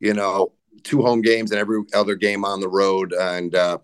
[0.00, 3.12] you know, two home games and every other game on the road.
[3.12, 3.78] And, uh,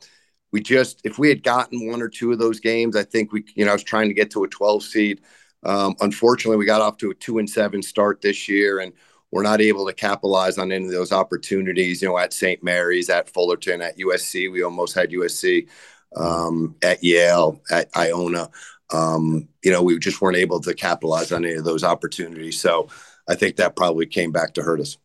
[0.56, 3.44] we just if we had gotten one or two of those games, I think we
[3.54, 5.20] you know I was trying to get to a 12 seed.
[5.64, 8.94] Um, unfortunately, we got off to a two and seven start this year, and
[9.30, 12.00] we're not able to capitalize on any of those opportunities.
[12.00, 12.64] You know, at St.
[12.64, 15.68] Mary's, at Fullerton, at USC, we almost had USC.
[16.16, 18.48] Um, at Yale, at Iona,
[18.94, 22.58] um, you know, we just weren't able to capitalize on any of those opportunities.
[22.58, 22.88] So
[23.28, 24.96] I think that probably came back to hurt us.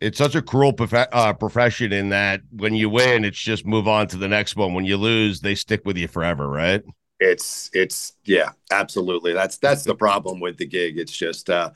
[0.00, 3.86] It's such a cruel prof- uh, profession in that when you win, it's just move
[3.86, 4.72] on to the next one.
[4.72, 6.82] When you lose, they stick with you forever, right?
[7.18, 9.34] It's it's yeah, absolutely.
[9.34, 10.98] That's that's the problem with the gig.
[10.98, 11.70] It's just uh,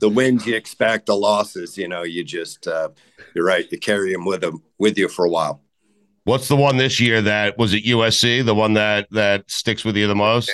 [0.00, 2.90] the wins you expect, the losses, you know, you just uh,
[3.34, 3.66] you're right.
[3.70, 5.62] You carry them with them with you for a while.
[6.24, 8.44] What's the one this year that was it USC?
[8.44, 10.52] The one that that sticks with you the most?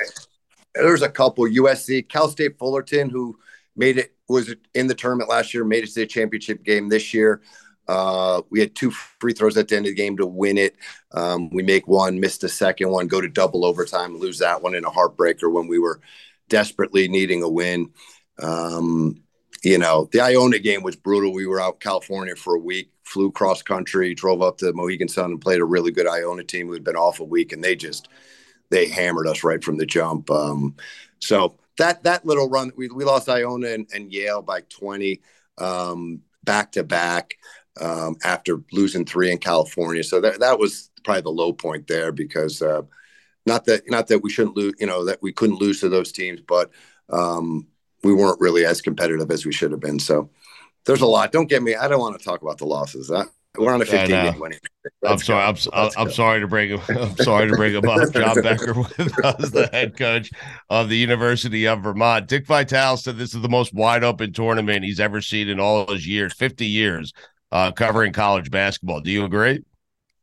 [0.75, 3.37] There's a couple USC, Cal State Fullerton, who
[3.77, 7.13] made it was in the tournament last year, made it to the championship game this
[7.15, 7.43] year.
[7.89, 10.77] Uh, we had two free throws at the end of the game to win it.
[11.13, 14.77] Um, we make one, missed a second one, go to double overtime, lose that one
[14.77, 16.01] in a heartbreaker when we were
[16.49, 17.91] desperately needing a win.
[18.41, 19.23] Um,
[19.65, 21.33] you know, the Iona game was brutal.
[21.33, 25.09] We were out in California for a week, flew cross country, drove up to Mohegan
[25.09, 27.63] Sun and played a really good Iona team who had been off a week, and
[27.63, 28.09] they just
[28.71, 30.31] they hammered us right from the jump.
[30.31, 30.77] Um,
[31.19, 35.21] so that that little run, we, we lost Iona and, and Yale by 20
[35.59, 37.35] um, back to back
[37.81, 40.03] um, after losing three in California.
[40.03, 42.83] So that that was probably the low point there because uh,
[43.47, 46.13] not that not that we shouldn't lose, you know, that we couldn't lose to those
[46.13, 46.71] teams, but
[47.09, 47.67] um,
[48.03, 49.99] we weren't really as competitive as we should have been.
[49.99, 50.31] So
[50.87, 51.33] there's a lot.
[51.33, 51.75] Don't get me.
[51.75, 53.11] I don't want to talk about the losses.
[53.59, 54.59] We're on a 15 game winning.
[55.05, 55.45] I'm sorry.
[55.45, 56.81] I'm, I'm, I'm sorry to bring him.
[56.89, 58.13] I'm sorry to bring him up.
[58.13, 60.31] John Becker with us, the head coach
[60.69, 62.29] of the University of Vermont.
[62.29, 65.87] Dick Vitale said this is the most wide open tournament he's ever seen in all
[65.91, 67.13] his years, 50 years
[67.51, 69.01] uh, covering college basketball.
[69.01, 69.65] Do you agree?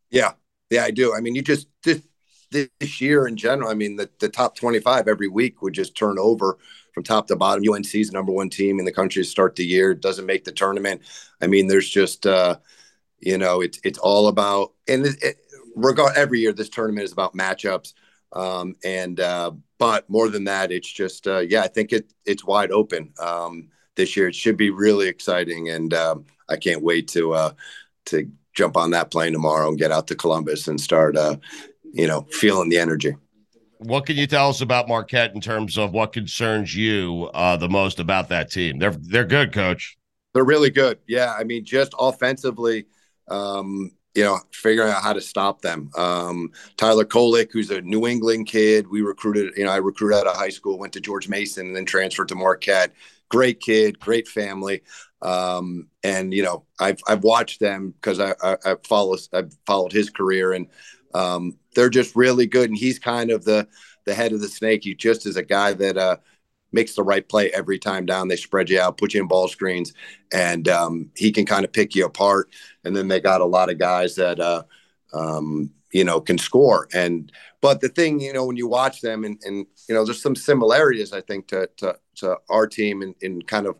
[0.09, 0.31] Yeah,
[0.69, 1.13] yeah, I do.
[1.13, 2.01] I mean, you just this
[2.49, 3.69] this year in general.
[3.69, 6.57] I mean, the the top 25 every week would just turn over
[6.93, 7.63] from top to bottom.
[7.69, 9.93] UNC's number one team in the country to start the year.
[9.93, 11.01] Doesn't make the tournament.
[11.41, 12.25] I mean, there's just.
[12.25, 12.55] uh
[13.19, 15.37] you know, it's it's all about and it, it,
[15.75, 17.93] regard every year this tournament is about matchups.
[18.33, 22.43] Um, and uh, but more than that, it's just uh, yeah, I think it it's
[22.43, 24.27] wide open um, this year.
[24.27, 27.51] It should be really exciting, and um, I can't wait to uh,
[28.05, 31.37] to jump on that plane tomorrow and get out to Columbus and start uh,
[31.93, 33.15] you know feeling the energy.
[33.79, 37.69] What can you tell us about Marquette in terms of what concerns you uh, the
[37.69, 38.79] most about that team?
[38.79, 39.97] They're they're good, coach.
[40.33, 40.99] They're really good.
[41.07, 42.87] Yeah, I mean, just offensively
[43.27, 45.91] um, you know, figuring out how to stop them.
[45.95, 50.25] Um, Tyler Kolek, who's a New England kid, we recruited, you know, I recruited out
[50.25, 52.93] of high school, went to George Mason and then transferred to Marquette.
[53.29, 54.81] Great kid, great family.
[55.21, 59.91] Um, and, you know, I've, I've watched them because I, I, I follow, I've followed
[59.91, 60.67] his career and
[61.13, 62.69] um, they're just really good.
[62.69, 63.67] And he's kind of the,
[64.05, 64.83] the head of the snake.
[64.83, 66.17] He just is a guy that, uh,
[66.71, 68.27] makes the right play every time down.
[68.27, 69.93] They spread you out, put you in ball screens,
[70.33, 72.49] and um, he can kind of pick you apart.
[72.83, 74.63] And then they got a lot of guys that uh,
[75.13, 76.87] um, you know can score.
[76.93, 80.21] And but the thing, you know, when you watch them, and, and you know, there's
[80.21, 83.75] some similarities I think to to, to our team in, in kind of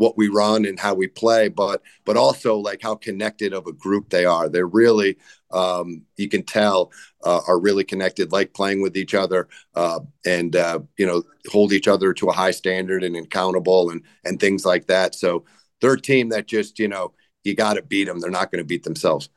[0.00, 3.72] what we run and how we play, but but also like how connected of a
[3.72, 4.48] group they are.
[4.48, 5.18] They're really
[5.50, 6.90] um, you can tell
[7.24, 11.72] uh, are really connected, like playing with each other, uh, and uh, you know hold
[11.72, 15.14] each other to a high standard and accountable and and things like that.
[15.14, 15.44] So
[15.80, 17.12] they're a team that just you know
[17.44, 18.20] you got to beat them.
[18.20, 19.28] They're not going to beat themselves.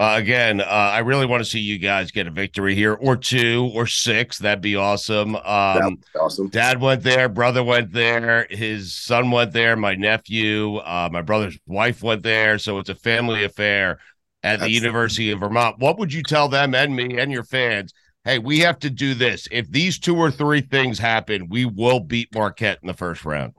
[0.00, 3.18] Uh, again, uh, I really want to see you guys get a victory here, or
[3.18, 4.38] two, or six.
[4.38, 5.36] That'd be awesome.
[5.36, 6.48] Um, be awesome.
[6.48, 11.58] Dad went there, brother went there, his son went there, my nephew, uh, my brother's
[11.66, 12.58] wife went there.
[12.58, 13.98] So it's a family affair
[14.42, 15.78] at That's the University of Vermont.
[15.80, 17.92] What would you tell them and me and your fans?
[18.24, 19.48] Hey, we have to do this.
[19.50, 23.52] If these two or three things happen, we will beat Marquette in the first round.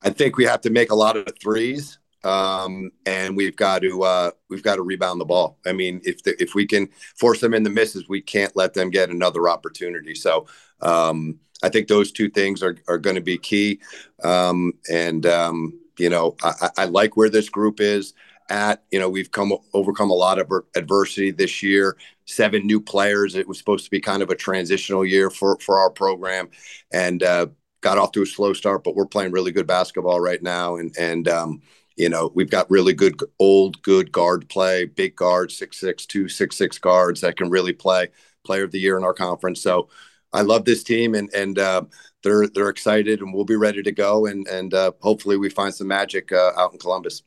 [0.00, 4.02] I think we have to make a lot of threes um, and we've got to
[4.02, 5.58] uh, we've got to rebound the ball.
[5.64, 8.74] I mean, if the, if we can force them in the misses, we can't let
[8.74, 10.14] them get another opportunity.
[10.14, 10.46] So
[10.80, 13.80] um, I think those two things are are going to be key.
[14.24, 18.12] Um, and um, you know, I, I, like where this group is
[18.50, 18.82] at.
[18.90, 21.96] You know, we've come overcome a lot of adversity this year.
[22.24, 23.36] Seven new players.
[23.36, 26.48] It was supposed to be kind of a transitional year for for our program,
[26.90, 27.46] and uh,
[27.82, 28.82] got off to a slow start.
[28.82, 31.62] But we're playing really good basketball right now, and and um,
[31.96, 36.28] you know, we've got really good old good guard play, big guards, six six two,
[36.28, 38.08] six six guards that can really play.
[38.44, 39.60] Player of the year in our conference.
[39.60, 39.88] So
[40.32, 41.82] I love this team, and and uh,
[42.22, 45.74] they're they're excited, and we'll be ready to go, and and uh, hopefully we find
[45.74, 47.22] some magic uh, out in Columbus.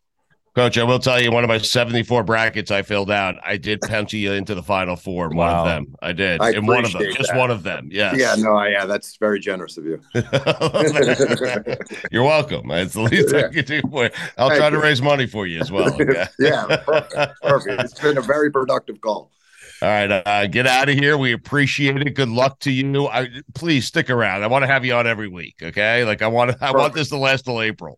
[0.55, 3.81] Coach, I will tell you, one of my 74 brackets I filled out, I did
[3.81, 5.29] pencil you into the final four.
[5.29, 5.59] in One Wow.
[5.61, 5.95] of them.
[6.01, 6.41] I did.
[6.41, 7.01] I in one of them.
[7.01, 7.89] appreciate Just one of them.
[7.91, 8.17] Yes.
[8.17, 10.01] Yeah, no, yeah, that's very generous of you.
[12.11, 12.69] You're welcome.
[12.71, 14.09] It's the least I can do for you.
[14.37, 15.93] I'll Thank try to raise money for you as well.
[15.93, 16.25] Okay?
[16.39, 17.81] yeah, perfect, perfect.
[17.83, 19.31] It's been a very productive call.
[19.81, 21.17] All right, uh, get out of here.
[21.17, 22.13] We appreciate it.
[22.13, 23.07] Good luck to you.
[23.07, 24.43] I please stick around.
[24.43, 25.55] I want to have you on every week.
[25.63, 26.57] Okay, like I want to.
[26.59, 27.97] I want this to last till April.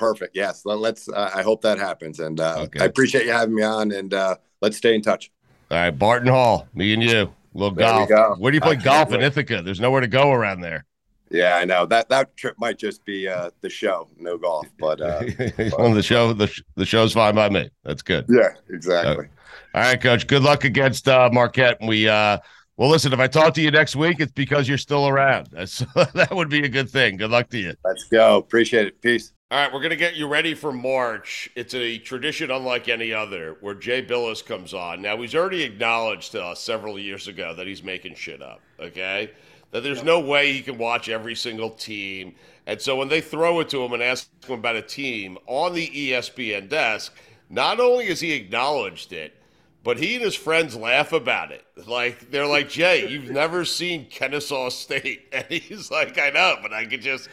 [0.00, 0.34] Perfect.
[0.34, 2.80] Yes, let, us Uh, I hope that happens, and uh, Okay.
[2.80, 3.92] I appreciate you having me on.
[3.92, 5.30] And uh, let's stay in touch.
[5.70, 8.08] All right, Barton Hall, me and you, little There golf.
[8.08, 8.34] go.
[8.38, 9.20] Where do you play golf in.
[9.20, 9.60] Ithaca?
[9.62, 10.86] There's nowhere to go around there.
[11.30, 15.00] Yeah, I know that that trip might just be uh, the show, no golf, but
[15.00, 15.22] uh,
[15.78, 17.70] on the show, the sh- the show's fine by me.
[17.84, 18.24] That's good.
[18.28, 19.28] yeah, exactly.
[19.74, 20.26] All right, coach.
[20.26, 21.78] Good luck against uh, Marquette.
[21.86, 22.38] We uh,
[22.78, 23.12] well, listen.
[23.12, 25.48] If I talk to you next week, it's because you're still around.
[25.52, 25.78] That's,
[26.14, 27.16] that would be a good thing.
[27.18, 27.74] Good luck to you.
[27.84, 28.38] Let's go.
[28.38, 29.00] Appreciate it.
[29.00, 29.32] Peace.
[29.52, 31.50] All right, we're going to get you ready for March.
[31.56, 35.02] It's a tradition unlike any other where Jay Bilas comes on.
[35.02, 39.32] Now, he's already acknowledged to us several years ago that he's making shit up, okay?
[39.72, 42.36] That there's no way he can watch every single team.
[42.68, 45.74] And so when they throw it to him and ask him about a team on
[45.74, 47.12] the ESPN desk,
[47.48, 49.34] not only has he acknowledged it,
[49.82, 51.64] but he and his friends laugh about it.
[51.88, 56.72] Like they're like, Jay, you've never seen Kennesaw State, and he's like, I know, but
[56.72, 57.28] I could just,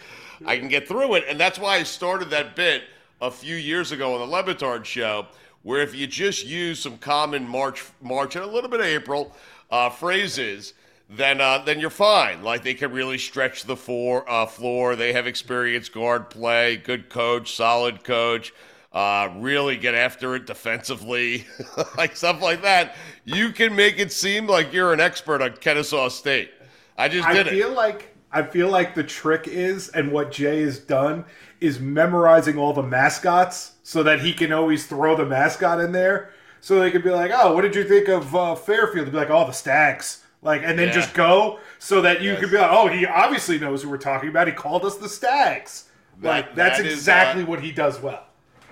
[0.46, 2.84] I can get through it, and that's why I started that bit
[3.22, 5.28] a few years ago on the Le Batard show,
[5.64, 9.36] where if you just use some common March, March, and a little bit of April
[9.72, 10.74] uh, phrases,
[11.10, 12.44] then uh, then you're fine.
[12.44, 14.96] Like they can really stretch the floor, uh, floor.
[14.96, 18.54] They have experienced guard play, good coach, solid coach
[18.98, 21.46] uh, really get after it defensively,
[21.98, 22.96] like stuff like that,
[23.26, 26.52] you can make it seem like you're an expert on Kennesaw State.
[26.98, 27.76] I just I did I feel it.
[27.76, 31.26] like I feel like the trick is, and what Jay has done
[31.62, 36.32] is memorizing all the mascots so that he can always throw the mascot in there.
[36.60, 39.18] So they could be like, "Oh, what did you think of uh, Fairfield?" They'd be
[39.18, 40.94] like, "Oh, the Stags." Like, and then Yeah.
[40.94, 42.40] just go so that you Yes.
[42.42, 44.48] could be like, "Oh, he obviously knows who we're talking about.
[44.48, 45.86] He called us the Stags."
[46.22, 48.24] That- like, that's that is, exactly uh, what he does well.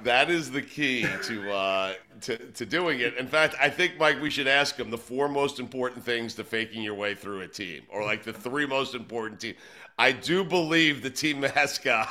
[0.04, 3.16] That is the key to uh, to to doing it.
[3.18, 6.44] In fact, I think Mike, we should ask him the four most important things to
[6.44, 9.56] faking your way through a team, or like the three most important team.
[9.98, 12.10] I do believe the team mascot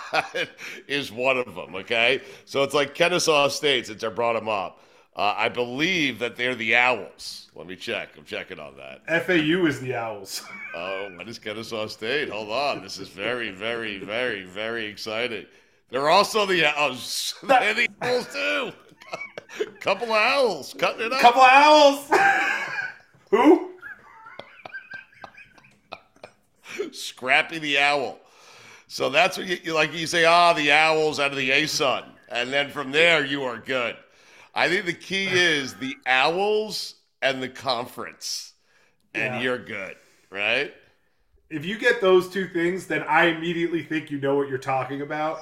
[0.88, 1.74] is one of them.
[1.76, 4.80] Okay, so it's like Kennesaw State since I brought him up.
[5.16, 7.48] Uh, I believe that they're the Owls.
[7.54, 8.08] Let me check.
[8.18, 9.24] I'm checking on that.
[9.24, 10.42] FAU is the Owls.
[10.76, 12.30] Oh, what is Kennesaw State?
[12.30, 12.82] Hold on.
[12.82, 15.46] This is very, very, very, very exciting.
[15.90, 17.34] They're also the Owls.
[17.42, 18.72] They're the Owls too.
[19.80, 21.20] Couple of owls cutting it up.
[21.20, 22.10] Couple of owls.
[23.30, 23.70] who?
[26.92, 28.18] Scrappy the owl.
[28.88, 29.92] So that's what you, like.
[29.92, 33.58] You say, ah, the owls out of the ASUN, and then from there you are
[33.58, 33.96] good.
[34.54, 38.54] I think the key is the owls and the conference,
[39.14, 39.40] and Yeah.
[39.40, 39.94] you're good,
[40.30, 40.74] right?
[41.50, 45.02] If you get those two things, then I immediately think you know what you're talking
[45.02, 45.40] about,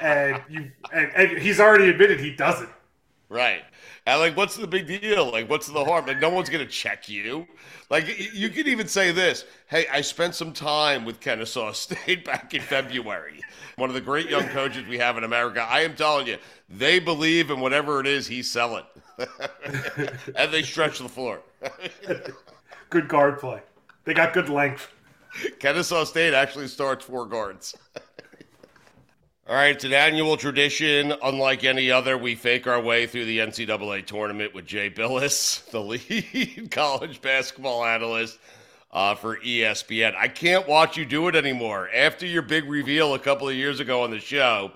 [0.00, 2.68] and you and, and he's already admitted he doesn't.
[3.30, 3.62] Right.
[4.06, 5.30] And like, what's the big deal?
[5.30, 6.06] Like, what's the harm?
[6.06, 7.46] Like, no one's gonna check you.
[7.88, 12.52] Like, you could even say this: Hey, I spent some time with Kennesaw State back
[12.52, 13.40] in February.
[13.76, 15.62] One of the great young coaches we have in America.
[15.62, 18.84] I am telling you, they believe in whatever it is he's selling,
[20.36, 21.40] and they stretch the floor.
[22.90, 23.60] Good guard play.
[24.04, 24.88] They got good length.
[25.58, 27.76] Kennesaw State actually starts four guards.
[29.48, 31.12] All right, it's an annual tradition.
[31.24, 35.80] Unlike any other, we fake our way through the NCAA tournament with Jay Bilas, the
[35.80, 38.38] lead college basketball analyst
[38.92, 40.14] uh, for ESPN.
[40.16, 41.88] I can't watch you do it anymore.
[41.92, 44.72] After your big reveal a couple of years ago on the show,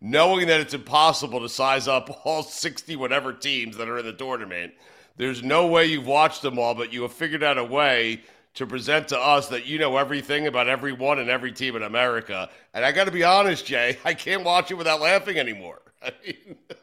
[0.00, 4.12] knowing that it's impossible to size up all 60 whatever teams that are in the
[4.12, 4.72] tournament,
[5.16, 8.22] there's no way you've watched them all, but you have figured out a way
[8.56, 12.50] to present to us that you know everything about everyone and every team in America.
[12.74, 15.80] And I got to be honest, Jay, I can't watch it without laughing anymore.
[16.02, 16.56] I mean,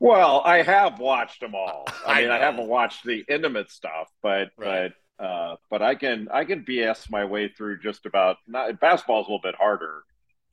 [0.00, 1.98] Well, I have watched them all.
[2.06, 4.84] I, I mean, I, haven't watched the intimate stuff, but Right.
[4.88, 8.36] but uh, but I can I can BS my way through just about.
[8.46, 10.04] Not basketball's a little bit harder,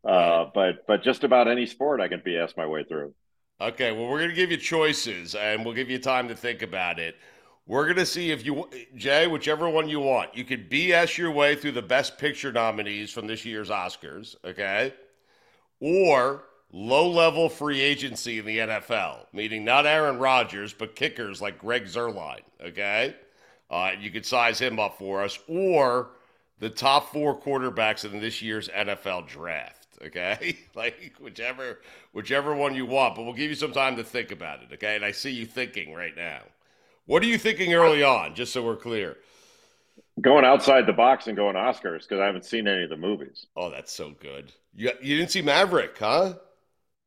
[0.04, 3.14] uh, but but just about any sport I can BS my way through.
[3.62, 6.62] Okay, well, we're going to give you choices and we'll give you time to think
[6.62, 7.16] about it.
[7.68, 10.38] We're going to see if you, Jay, whichever one you want.
[10.38, 14.94] You could BS your way through the best picture nominees from this year's Oscars, okay?
[15.80, 21.58] Or low level free agency in the NFL, meaning not Aaron Rodgers, but kickers like
[21.58, 23.16] Greg Zuerlein, okay?
[23.72, 25.40] Uh, you could size him up for us.
[25.48, 26.10] Or
[26.60, 29.88] the top four quarterbacks in this year's NFL draft.
[30.04, 31.80] Okay, like whichever
[32.12, 34.74] whichever one you want, but we'll give you some time to think about it.
[34.74, 36.42] Okay, and I see you thinking right now.
[37.06, 38.36] What are you thinking early on?
[38.36, 39.18] Just so we're clear.
[40.20, 43.46] Going outside the box and going Oscars because I haven't seen any of the movies.
[43.56, 44.52] Oh, that's so good.
[44.74, 46.36] You you didn't see Maverick, huh?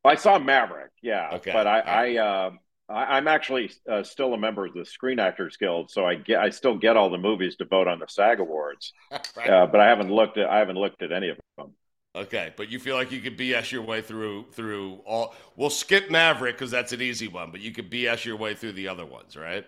[0.05, 1.31] I saw Maverick, yeah.
[1.33, 1.51] Okay.
[1.51, 2.51] But I, I, uh,
[2.87, 6.39] I I'm actually uh, still a member of the Screen Actors Guild, so I get
[6.39, 8.93] I still get all the movies to vote on the SAG Awards.
[9.35, 9.49] Right.
[9.49, 11.73] uh, but I haven't looked at I haven't looked at any of them.
[12.15, 15.35] Okay, but you feel like you could BS your way through through all.
[15.55, 18.73] We'll skip Maverick because that's an easy one, but you could BS your way through
[18.73, 19.65] the other ones, right?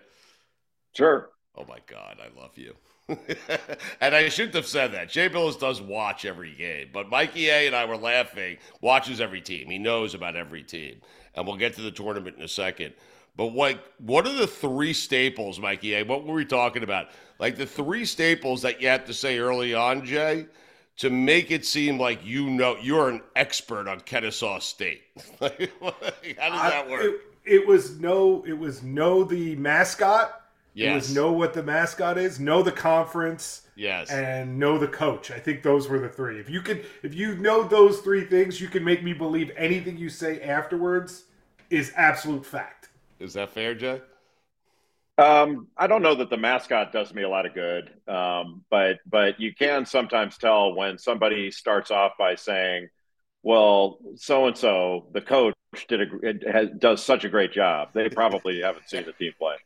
[0.93, 1.29] Sure.
[1.55, 2.75] Oh my God, I love you.
[4.01, 5.09] and I shouldn't have said that.
[5.09, 8.57] Jay Bilas does watch every game, but Mikey A and I were laughing.
[8.79, 9.69] Watches every team.
[9.69, 11.01] He knows about every team,
[11.35, 12.93] and we'll get to the tournament in a second.
[13.35, 16.03] But what what are the three staples, Mikey A?
[16.03, 17.07] What were we talking about?
[17.39, 20.45] Like the three staples that you have to say early on, Jay,
[20.97, 25.01] to make it seem like you know you're an expert on Kennesaw State.
[25.39, 27.01] How does that work?
[27.01, 28.45] I- it, it was no.
[28.47, 30.40] It was know the mascot.
[30.73, 30.95] It Yes.
[30.95, 32.39] was know what the mascot is.
[32.39, 33.67] Know the conference.
[33.75, 34.09] Yes.
[34.09, 35.29] And know the coach.
[35.31, 36.39] I think those were the three.
[36.39, 39.97] If you could, if you know those three things, you can make me believe anything
[39.97, 41.25] you say afterwards
[41.69, 42.89] is absolute fact.
[43.19, 44.01] Is that fair, Jay?
[45.17, 48.99] Um, I don't know that the mascot does me a lot of good, um, but
[49.05, 52.89] but you can sometimes tell when somebody starts off by saying,
[53.43, 55.53] "Well, so and so, the coach
[55.87, 59.57] did a has, does such a great job." They probably haven't seen the team play.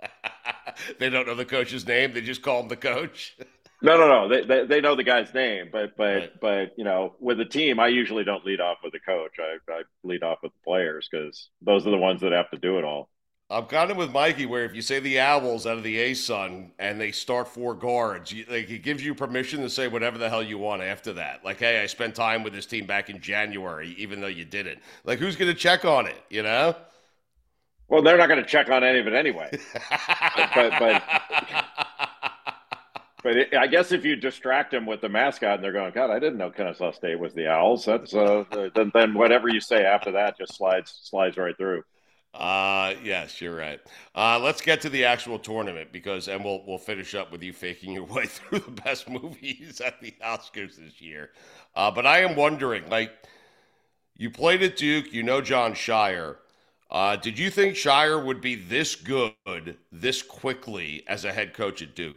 [0.98, 2.12] they don't know the coach's name.
[2.12, 3.36] They just call him the coach.
[3.84, 4.28] No, no, no.
[4.28, 7.80] They, they they know the guy's name, but but but you know, with the team,
[7.80, 9.32] I usually don't lead off with the coach.
[9.40, 12.58] I, I lead off with the players because those are the ones that have to
[12.58, 13.08] do it all.
[13.50, 16.70] I'm kind of with Mikey, where if you say the Owls out of the ASUN
[16.78, 20.30] and they start four guards, you, like it gives you permission to say whatever the
[20.30, 21.44] hell you want after that.
[21.44, 24.78] Like, hey, I spent time with this team back in January, even though you didn't.
[25.04, 26.16] Like, who's going to check on it?
[26.30, 26.74] You know?
[27.92, 29.50] Well, they're not going to check on any of it anyway.
[29.50, 31.02] but but
[33.22, 36.10] but, it, I guess if you distract them with the mascot and they're going, God,
[36.10, 37.84] I didn't know Kennesaw State was the Owls.
[37.84, 41.82] That's uh, then, then whatever you say after that just slides slides right through.
[42.32, 43.78] Uh yes, you're right.
[44.14, 47.52] Uh let's get to the actual tournament because and we'll we'll finish up with you
[47.52, 51.32] faking your way through the best movies at the Oscars this year.
[51.76, 53.12] Uh but I am wondering, like
[54.16, 56.36] you played at Duke, you know Jon Scheyer.
[56.92, 61.80] Uh did you think Scheyer would be this good this quickly as a head coach
[61.80, 62.16] at Duke?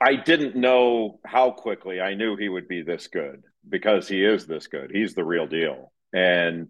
[0.00, 2.00] I didn't know how quickly.
[2.00, 4.90] I knew he would be this good because he is this good.
[4.92, 5.92] He's the real deal.
[6.12, 6.68] And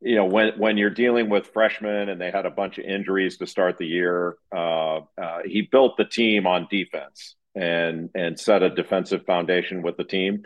[0.00, 3.38] you know, when when you're dealing with freshmen and they had a bunch of injuries
[3.38, 8.62] to start the year, uh, uh, he built the team on defense and and set
[8.62, 10.44] a defensive foundation with the team.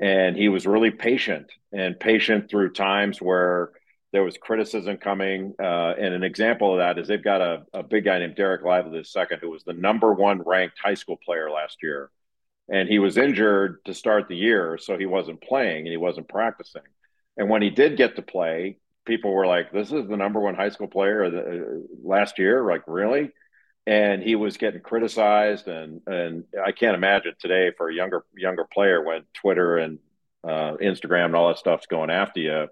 [0.00, 3.72] And he was really patient and patient through times where
[4.12, 5.54] there was criticism coming.
[5.58, 8.62] Uh, and an example of that is they've got a, a big guy named Dereck
[8.64, 12.10] Lively the second, who was the number one ranked high school player last year.
[12.68, 16.28] And he was injured to start the year, so he wasn't playing and he wasn't
[16.28, 16.82] practicing.
[17.36, 20.54] And when he did get to play, people were like, "This is the number one
[20.54, 23.32] high school player the, uh, last year." Like, really?
[23.86, 28.64] And he was getting criticized, and and I can't imagine today for a younger younger
[28.64, 29.98] player when Twitter and
[30.44, 32.68] uh, Instagram and all that stuff's going after you.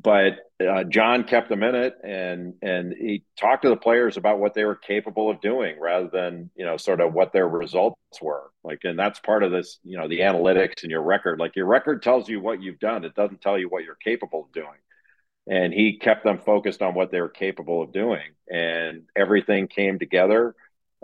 [0.00, 0.34] But
[0.64, 4.54] uh, John kept them in it, and and he talked to the players about what
[4.54, 8.50] they were capable of doing, rather than you know sort of what their results were.
[8.62, 11.40] Like, and that's part of this, you know, the analytics and your record.
[11.40, 14.44] Like, your record tells you what you've done; it doesn't tell you what you're capable
[14.44, 14.78] of doing.
[15.48, 18.34] And he kept them focused on what they were capable of doing.
[18.48, 20.54] And everything came together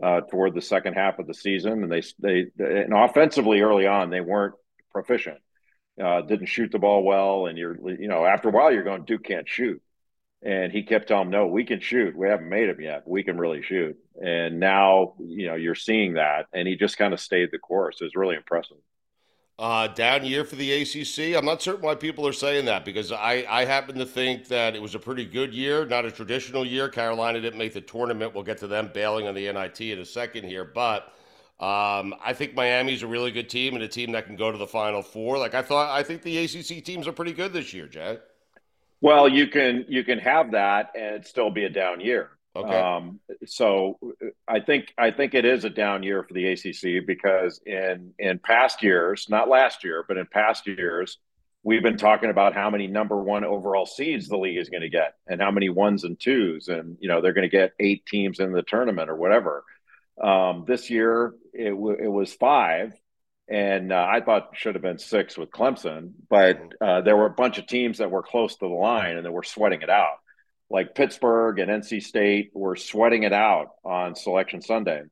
[0.01, 1.83] uh, toward the second half of the season.
[1.83, 4.55] And they they and offensively early on they weren't
[4.93, 5.39] proficient
[6.03, 9.05] uh, didn't shoot the ball well and you're you know after a while you're going
[9.05, 9.81] duke can't shoot
[10.43, 13.25] and he kept telling them no we can shoot we haven't made him yet we
[13.25, 17.21] can really shoot and now you know you're seeing that and he just kind of
[17.21, 18.79] stayed the course it was really impressive
[19.57, 21.37] Uh, down year for the ACC.
[21.37, 24.75] I'm not certain why people are saying that because I, I happen to think that
[24.75, 26.89] it was a pretty good year, not a traditional year.
[26.89, 28.35] Carolina didn't make the tournament.
[28.35, 30.65] We'll get to them bailing on the NIT in a second here.
[30.65, 31.09] But
[31.61, 34.59] um, I think Miami's a really good team and a team that can go to
[34.59, 35.39] the Final Four.
[35.39, 38.19] Like I thought, I think the ACC teams are pretty good this year, Jay.
[39.01, 42.31] Well, you can you can have that and it still be a down year.
[42.57, 42.81] Okay.
[42.81, 43.99] Um, so
[44.47, 48.39] I think I think it is a down year for the ACC because in in
[48.39, 51.19] past years, not last year, but in past years,
[51.65, 54.89] we've been talking about how many number one overall seeds the league is going to
[54.89, 58.07] get, and how many ones and twos, and you know they're going to get eight
[58.07, 59.65] teams in the tournament or whatever.
[60.23, 62.93] Um, this year it, w- it was five,
[63.49, 67.31] and uh, I thought should have been six with Clemson, but uh, there were a
[67.31, 70.17] bunch of teams that were close to the line and that were sweating it out.
[70.71, 75.03] Like Pittsburgh and NC State were sweating it out on Selection Sunday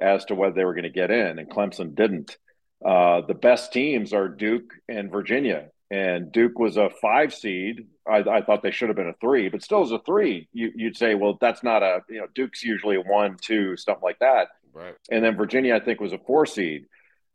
[0.00, 2.36] as to whether they were going to get in, and Clemson didn't.
[2.84, 7.86] Uh, the best teams are Duke and Virginia, and Duke was a five seed.
[8.08, 10.72] I, I thought they should have been a three, but still as a three, you,
[10.78, 14.18] would say, well, that's not a you know Duke's usually a one, two, something like
[14.20, 14.48] that.
[14.72, 14.94] Right.
[15.10, 16.86] And then Virginia, I think, was a four seed.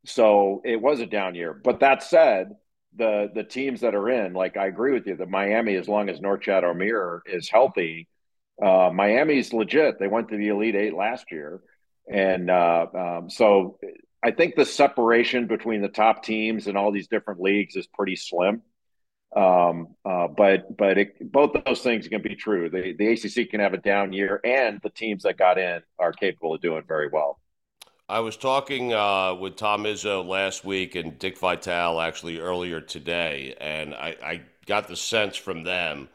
[0.08, 1.54] So it was a down year.
[1.54, 2.56] But that said,
[2.96, 6.10] the the teams that are in, like I agree with you, that Miami, as long
[6.10, 8.08] as Norchad Omier is healthy,
[8.60, 10.00] uh, Miami's legit.
[10.00, 11.62] They went to the Elite Eight last year,
[12.12, 13.78] and uh, um, so
[14.24, 18.16] I think the separation between the top teams and all these different leagues is pretty
[18.16, 18.62] slim.
[19.36, 22.70] Um, uh, but but it, both those things can be true.
[22.70, 26.14] The the ACC can have a down year, and the teams that got in are
[26.14, 27.40] capable of doing very well.
[28.10, 33.54] I was talking uh, with Tom Izzo last week and Dick Vitale actually earlier today,
[33.60, 36.08] and I, I got the sense from them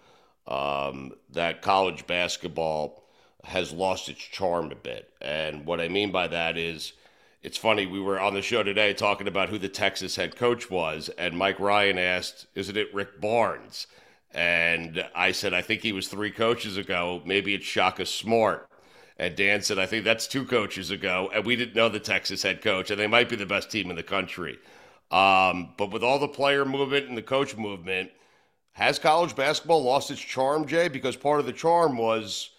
[0.47, 3.05] um, that college basketball
[3.45, 5.13] has lost its charm a bit.
[5.21, 6.95] And what I mean by that is,
[7.43, 10.71] it's funny, we were on the show today talking about who the Texas head coach
[10.71, 13.89] was, and Mike Ryan asked, Isn't it Rick Barnes?
[14.31, 17.21] And I said, I think he was three coaches ago.
[17.27, 18.69] Maybe it's Shaka Smart.
[19.19, 22.45] And Dan said, I think that's two coaches ago, and we didn't know the Texas
[22.45, 24.59] head coach, and they might be the best team in the country.
[25.11, 28.11] Um, but with all the player movement and the coach movement,
[28.73, 30.89] has college basketball lost its charm, Jay?
[30.89, 32.51] Because part of the charm was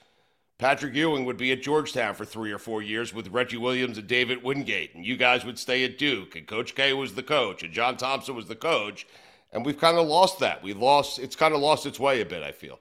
[0.64, 4.08] Patrick Ewing would be at Georgetown for three or four years with Reggie Williams and
[4.08, 7.64] David Wingate, and you guys would stay at Duke, and Coach K was the coach,
[7.64, 9.06] and John Thompson was the coach.
[9.52, 10.64] And we've kind of lost that.
[10.64, 12.80] We lost, it's kind of lost its way a bit, I feel.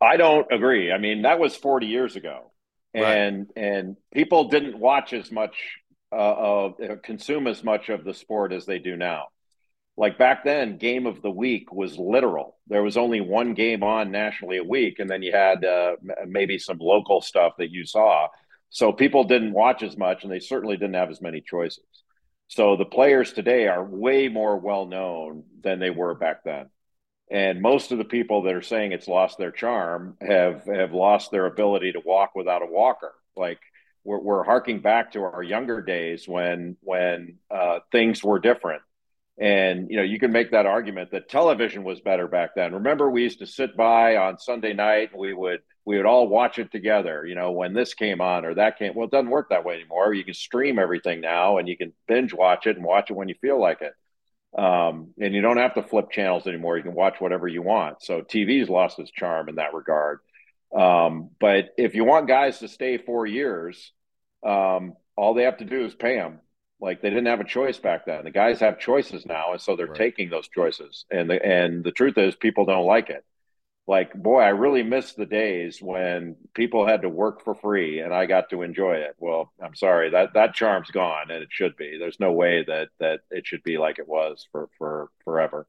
[0.00, 0.90] I don't agree.
[0.90, 2.50] I mean, that was 40 years ago,
[2.94, 3.62] and right.
[3.62, 5.54] and people didn't watch as much,
[6.12, 6.14] uh,
[6.68, 9.26] uh, consume as much of the sport as they do now.
[9.98, 12.56] Like back then, game of the week was literal.
[12.68, 15.96] There was only one game on nationally a week, and then you had uh,
[16.26, 18.28] maybe some local stuff that you saw.
[18.70, 21.84] So people didn't watch as much, and they certainly didn't have as many choices.
[22.46, 26.70] So the players today are way more well known than they were back then
[27.30, 31.30] and most of the people that are saying it's lost their charm have have lost
[31.30, 33.60] their ability to walk without a walker like
[34.04, 38.82] we're, we're harking back to our younger days when when uh, things were different
[39.40, 43.10] and you know you can make that argument that television was better back then remember
[43.10, 46.58] we used to sit by on sunday night and we would we would all watch
[46.58, 49.48] it together you know when this came on or that came well it doesn't work
[49.50, 52.84] that way anymore you can stream everything now and you can binge watch it and
[52.84, 53.92] watch it when you feel like it
[54.56, 56.76] um, and you don't have to flip channels anymore.
[56.76, 58.02] You can watch whatever you want.
[58.02, 60.20] So TV's lost its charm in that regard.
[60.74, 63.92] Um, but if you want guys to stay four years,
[64.44, 66.40] um, all they have to do is pay them.
[66.80, 68.24] Like they didn't have a choice back then.
[68.24, 69.96] The guys have choices now, and so they're right.
[69.96, 71.04] taking those choices.
[71.10, 73.24] And the and the truth is, people don't like it
[73.88, 78.14] like boy i really miss the days when people had to work for free and
[78.14, 81.74] i got to enjoy it well i'm sorry that that charm's gone and it should
[81.76, 85.66] be there's no way that that it should be like it was for for forever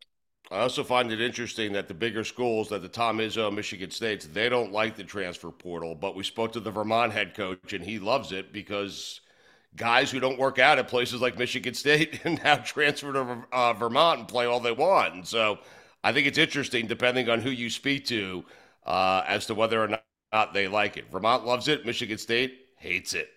[0.52, 4.26] I also find it interesting that the bigger schools, that the Tom Izzo, Michigan States,
[4.26, 5.94] they don't like the transfer portal.
[5.94, 9.22] But we spoke to the Vermont head coach, and he loves it because
[9.76, 13.74] guys who don't work out at places like Michigan State and now transfer to uh,
[13.74, 15.14] Vermont and play all they want.
[15.14, 15.60] And so
[16.04, 18.44] I think it's interesting, depending on who you speak to,
[18.86, 20.00] uh, as to whether or
[20.32, 21.12] not they like it.
[21.12, 21.86] Vermont loves it.
[21.86, 23.30] Michigan State hates it.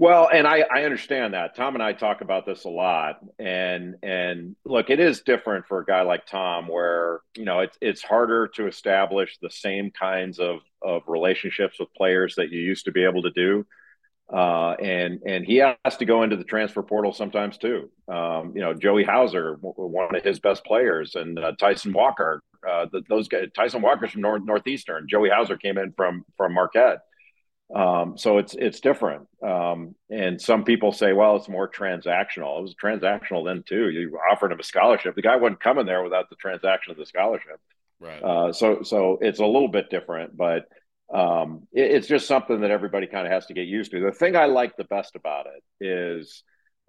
[0.00, 1.54] Well, and I, I understand that.
[1.54, 5.80] Tom and I talk about this a lot, and and look, it is different for
[5.80, 10.38] a guy like Tom, where you know it's it's harder to establish the same kinds
[10.38, 13.66] of of relationships with players that you used to be able to do.
[14.32, 17.90] Uh, and and he has to go into the transfer portal sometimes too.
[18.08, 22.42] Um, you know, Joey Hauser, one of his best players, and uh, Tyson Walker.
[22.68, 25.08] Uh, the, those guys, Tyson Walker's from North, Northeastern.
[25.08, 27.00] Joey Hauser came in from from Marquette.
[27.74, 29.26] Um, so it's it's different.
[29.42, 32.58] Um, and some people say, well, it's more transactional.
[32.58, 33.90] It was transactional then too.
[33.90, 35.16] You offered him a scholarship.
[35.16, 37.60] The guy wasn't coming there without the transaction of the scholarship.
[37.98, 38.22] Right.
[38.22, 40.66] Uh, so so it's a little bit different, but
[41.12, 44.00] um, it, it's just something that everybody kind of has to get used to.
[44.00, 46.42] The thing I like the best about it is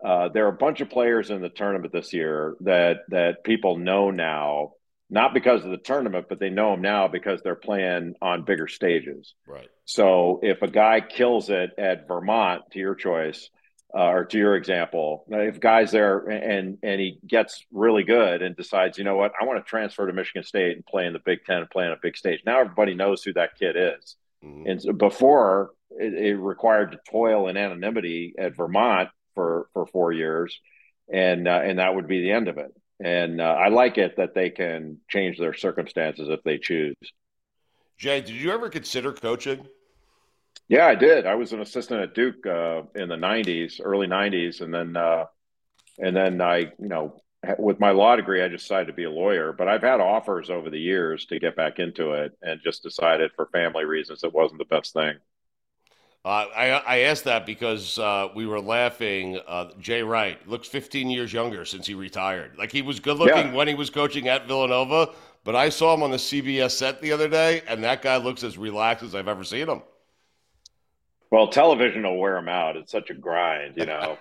[0.04, 3.78] uh, there are a bunch of players in the tournament this year that that people
[3.78, 4.74] know now,
[5.10, 8.68] not because of the tournament, but they know them now because they're playing on bigger
[8.68, 9.34] stages.
[9.48, 9.70] Right.
[9.86, 13.50] So if a guy kills it at Vermont, to your choice,
[13.94, 18.56] uh, or to your example, if guys there and and he gets really good and
[18.56, 21.20] decides, you know what, I want to transfer to Michigan State and play in the
[21.20, 22.42] Big Ten and play on a big stage.
[22.46, 24.16] Now everybody knows who that kid is.
[24.44, 24.70] Mm-hmm.
[24.70, 30.14] And so before it, it, required to toil in anonymity at Vermont for for four
[30.14, 30.58] years,
[31.12, 32.72] and uh, and that would be the end of it.
[33.04, 36.96] And uh, I like it that they can change their circumstances if they choose.
[37.98, 39.68] Jay, did you ever consider coaching?
[40.72, 41.26] Yeah, I did.
[41.26, 45.26] I was an assistant at Duke uh, in the '90s, early '90s, and then uh,
[46.00, 47.22] and then I, you know,
[47.60, 49.52] with my law degree, I just decided to be a lawyer.
[49.52, 53.32] But I've had offers over the years to get back into it, and just decided
[53.36, 55.16] for family reasons it wasn't the best thing.
[56.24, 59.42] Uh, I, I asked that because uh, we were laughing.
[59.46, 62.58] Uh, Jay Wright looks 15 years younger since he retired.
[62.58, 63.54] Like he was good looking yeah.
[63.54, 65.10] when he was coaching at Villanova,
[65.44, 68.46] but I saw him on the CBS set the other day, and that guy looks
[68.46, 69.82] as relaxed as I've ever seen him.
[71.32, 72.76] Well, television will wear him out.
[72.76, 74.18] It's such a grind, you know.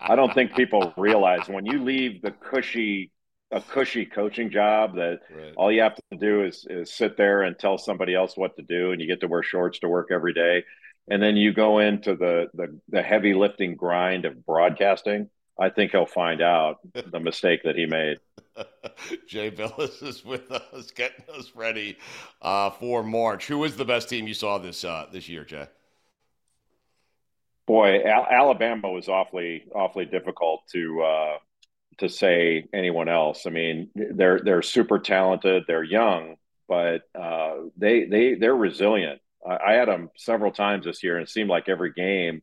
[0.00, 3.10] I don't think people realize when you leave the cushy
[3.50, 5.52] a cushy coaching job that right.
[5.56, 8.62] all you have to do is is sit there and tell somebody else what to
[8.62, 10.64] do and you get to wear shorts to work every day
[11.08, 15.92] and then you go into the the, the heavy lifting grind of broadcasting, I think
[15.92, 18.18] he'll find out the mistake that he made.
[19.26, 21.98] Jay Bilas is with us, getting us ready
[22.40, 23.46] uh, for March.
[23.46, 25.66] Who was the best team you saw this uh, this year, Jay?
[27.66, 31.36] Boy, Al- Alabama was awfully awfully difficult to uh,
[31.98, 33.46] to say anyone else.
[33.46, 36.36] I mean, they're they're super talented, they're young,
[36.68, 39.20] but uh, they they they're resilient.
[39.46, 42.40] I had them several times this year, and it seemed like every game,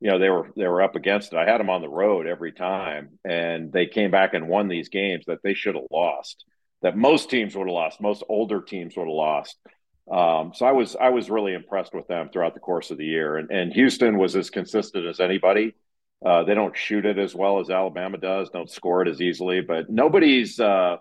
[0.00, 1.38] you know, they were they were up against it.
[1.38, 4.88] I had them on the road every time, and they came back and won these
[4.88, 6.44] games that they should have lost.
[6.82, 8.00] That most teams would have lost.
[8.00, 9.58] Most older teams would have lost.
[10.10, 13.04] Um, so I was I was really impressed with them throughout the course of the
[13.04, 15.74] year, and and Houston was as consistent as anybody.
[16.24, 19.60] Uh, they don't shoot it as well as Alabama does, don't score it as easily,
[19.60, 20.96] but nobody's uh,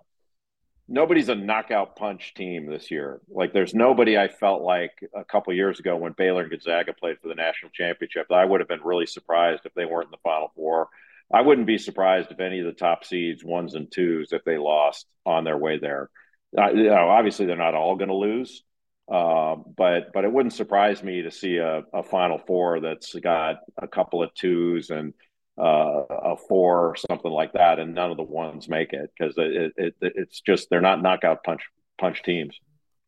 [0.87, 3.21] nobody's a knockout punch team this year.
[3.29, 7.19] Like there's nobody I felt like a couple years ago when Baylor and Gonzaga played
[7.21, 8.31] for the national championship.
[8.31, 10.89] I would have been really surprised if they weren't in the final four.
[11.33, 14.57] I wouldn't be surprised if any of the top seeds, ones and twos, if they
[14.57, 16.09] lost on their way there.
[16.53, 18.63] You know, obviously they're not all going to lose,
[19.09, 23.59] uh, but but it wouldn't surprise me to see a, a final four that's got
[23.77, 25.13] a couple of twos and
[25.57, 29.35] uh, a four or something like that, and none of the ones make it because
[29.37, 31.63] it, it, it's just they're not knockout punch
[31.97, 32.59] punch teams.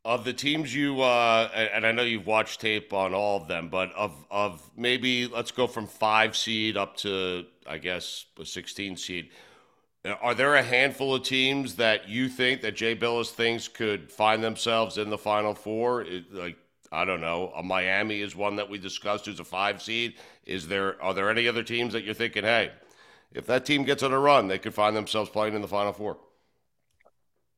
[0.05, 3.69] Of the teams you uh, and I know you've watched tape on all of them,
[3.69, 8.95] but of of maybe let's go from five seed up to I guess a sixteen
[8.95, 9.31] seed.
[10.05, 14.41] Are there a handful of teams that you think that Jay Bilas thinks could find
[14.41, 16.03] themselves in the Final Four?
[16.03, 16.57] It, like
[16.91, 17.51] I don't know.
[17.55, 20.15] A Miami is one that we discussed who's a five seed.
[20.45, 22.71] Is there are there any other teams that you're thinking, hey,
[23.33, 25.91] if that team gets on a run, they could find themselves playing in the Final
[25.91, 26.17] Four?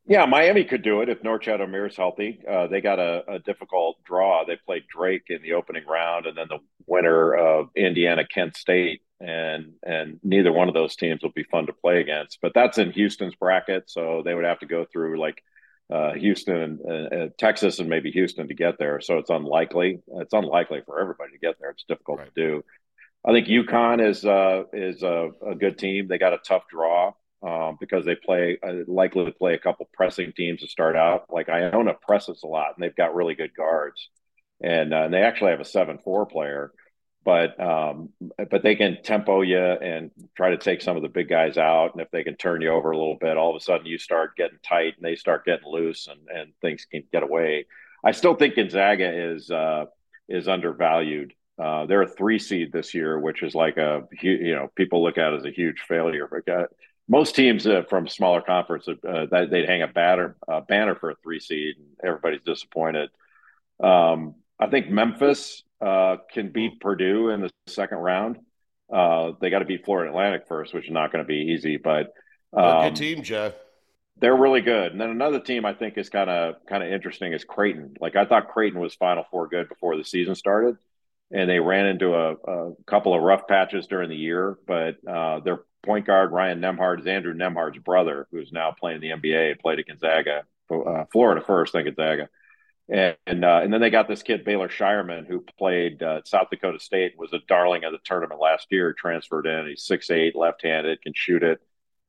[0.07, 2.41] Yeah, Miami could do it if Norchad Omier is healthy.
[2.49, 4.43] Uh, they got a, a, difficult draw.
[4.43, 9.03] They played Drake in the opening round, and then the winner of Indiana Kent State,
[9.21, 12.39] and and neither one of those teams will be fun to play against.
[12.41, 15.43] But that's in Houston's bracket, so they would have to go through like
[15.91, 19.01] uh, Houston and uh, Texas and maybe Houston to get there.
[19.01, 20.01] So it's unlikely.
[20.15, 21.69] It's unlikely for everybody to get there.
[21.69, 22.33] It's difficult right.
[22.33, 22.63] to do.
[23.25, 26.07] I think UConn is uh, is a, a, good team.
[26.07, 27.13] They got a tough draw
[27.43, 31.25] um, because they play uh, likely to play a couple pressing teams to start out.
[31.29, 34.09] Like Iona presses a lot, and they've got really good guards,
[34.59, 36.71] and uh, and they actually have a seven four player
[37.23, 38.09] but um,
[38.49, 41.93] but they can tempo you and try to take some of the big guys out.
[41.93, 43.97] And if they can turn you over a little bit, all of a sudden you
[43.97, 47.65] start getting tight and they start getting loose and, and things can get away.
[48.03, 49.85] I still think Gonzaga is uh,
[50.27, 51.33] is undervalued.
[51.61, 55.19] Uh, they're a three seed this year, which is like a you know people look
[55.19, 56.27] at as a huge failure.
[56.27, 56.69] But
[57.07, 61.39] most teams uh, from smaller conferences uh, they'd hang a banner banner for a three
[61.39, 63.11] seed, and everybody's disappointed.
[63.79, 68.37] Um, I think Memphis uh, can beat Purdue in the second round.
[68.91, 71.77] Uh, they got to beat Florida Atlantic first, which is not going to be easy.
[71.77, 72.13] But
[72.53, 73.53] um, good team, Jeff.
[74.17, 74.91] They're really good.
[74.91, 77.95] And then another team I think is kind of kind of interesting is Creighton.
[77.99, 80.75] Like I thought Creighton was Final Four good before the season started,
[81.31, 84.57] and they ran into a, a couple of rough patches during the year.
[84.67, 89.21] But uh, their point guard Ryan Nembhard is Andrew Nembhard's brother, who's now playing in
[89.21, 89.59] the NBA.
[89.59, 92.29] Played at Gonzaga, uh, Florida first, then Gonzaga
[92.91, 96.49] and and, uh, and then they got this kid Baylor Scheierman who played uh, South
[96.51, 98.93] Dakota State was a darling of the tournament last year.
[98.93, 101.59] Transferred in, he's six eight, left handed, can shoot it.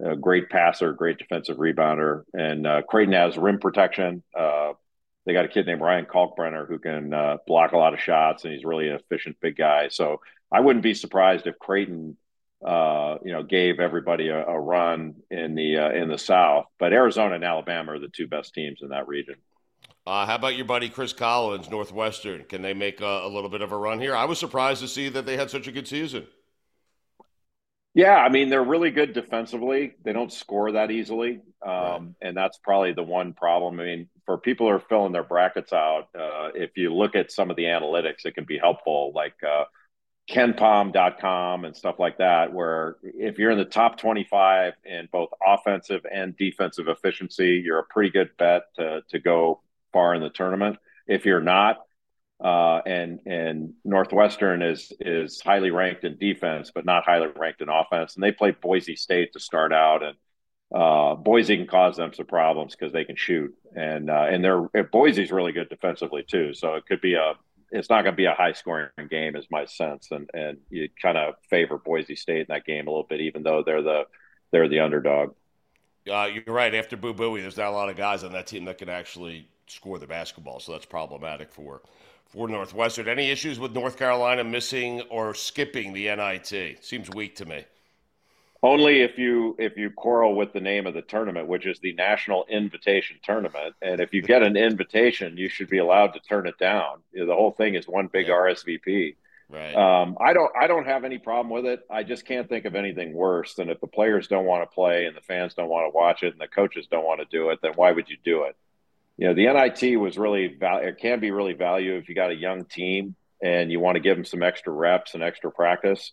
[0.05, 4.24] A great passer, great defensive rebounder, and uh, Creighton has rim protection.
[4.37, 4.72] Uh,
[5.24, 8.45] they got a kid named Ryan Kalkbrenner who can uh, block a lot of shots,
[8.45, 9.89] and he's really an efficient big guy.
[9.89, 10.20] So
[10.51, 12.16] I wouldn't be surprised if Creighton,
[12.66, 16.66] uh, you know, gave everybody a, a run in the in the South.
[16.80, 19.37] But Arizona and Alabama are the two best teams in that region.
[20.05, 22.45] Uh, how about your buddy Chris Collins, Northwestern?
[22.45, 24.17] Can they make a, a, little bit of a run here?
[24.17, 26.27] I was surprised to see that they had such a good season.
[27.95, 29.95] Yeah, I mean they're really good defensively.
[30.03, 32.01] They don't score that easily, um, right.
[32.23, 33.79] and that's probably the one problem.
[33.79, 37.31] I mean, for people who are filling their brackets out, uh, if you look at
[37.31, 39.65] some of the analytics, it can be helpful, like uh,
[40.31, 42.55] KenPom.com and stuff like that.
[42.55, 47.85] Where if you're in the top 25 in both offensive and defensive efficiency, you're a
[47.85, 49.61] pretty good bet to to go
[49.93, 50.78] far in the tournament.
[51.07, 51.78] If you're not,
[52.43, 57.68] uh, and and Northwestern is is highly ranked in defense, but not highly ranked in
[57.68, 58.14] offense.
[58.14, 60.16] And they play Boise State to start out, and
[60.74, 64.84] uh, Boise can cause them some problems because they can shoot, and uh, and they're
[64.90, 66.53] Boise's really good defensively too.
[66.55, 67.34] So it could be a
[67.72, 70.88] it's not going to be a high scoring game, is my sense, and and you
[71.01, 74.03] kind of favor Boise State in that game a little bit, even though they're the
[74.51, 75.34] they're the underdog.
[76.11, 76.74] Uh, you're right.
[76.74, 79.49] After Boo Buie, there's not a lot of guys on that team that can actually
[79.73, 81.83] score the basketball, so that's problematic for
[82.27, 83.09] for Northwestern.
[83.09, 86.85] Any issues with North Carolina missing or skipping the NIT?
[86.85, 87.64] Seems weak to me.
[88.64, 91.93] Only if you if you quarrel with the name of the tournament, which is the
[91.95, 96.47] National Invitation Tournament, and if you get an invitation, you should be allowed to turn
[96.47, 97.03] it down.
[97.12, 98.35] You know, the whole thing is one big yeah.
[98.35, 99.16] RSVP.
[99.51, 99.75] Right.
[99.75, 101.81] Um, I don't I don't have any problem with it.
[101.91, 105.07] I just can't think of anything worse than if the players don't want to play
[105.07, 107.51] and the fans don't want to watch it and the coaches don't want to do
[107.51, 107.59] it.
[107.62, 108.57] Then why would you do it?
[109.17, 112.35] You know, the NIT was really it can be really value if you got a
[112.35, 116.13] young team and you want to give them some extra reps and extra practice.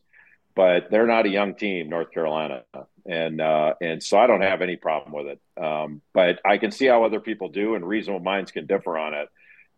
[0.56, 2.64] But they're not a young team, North Carolina,
[3.06, 5.64] and uh, and so I don't have any problem with it.
[5.64, 9.14] Um, but I can see how other people do, and reasonable minds can differ on
[9.14, 9.30] it.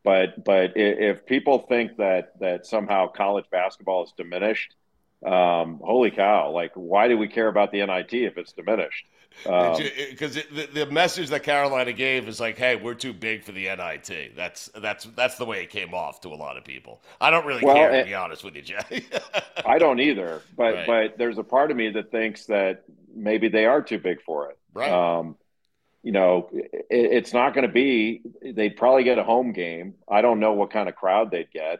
[0.03, 4.73] But but if people think that that somehow college basketball is diminished,
[5.25, 6.51] um, holy cow!
[6.51, 9.05] Like, why do we care about the NIT if it's diminished?
[9.43, 13.53] Because um, the, the message that Carolina gave is like, "Hey, we're too big for
[13.53, 17.01] the NIT." That's that's that's the way it came off to a lot of people.
[17.19, 19.05] I don't really well, care to be honest with you, Jay.
[19.65, 20.87] I don't either, but right.
[20.87, 22.83] but there's a part of me that thinks that
[23.15, 24.57] maybe they are too big for it.
[24.73, 24.91] Right.
[24.91, 25.37] Um,
[26.03, 28.21] you know, it, it's not going to be.
[28.41, 29.95] They'd probably get a home game.
[30.09, 31.79] I don't know what kind of crowd they'd get.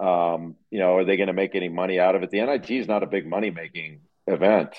[0.00, 2.30] Um, you know, are they going to make any money out of it?
[2.30, 4.74] The NIT is not a big money making event,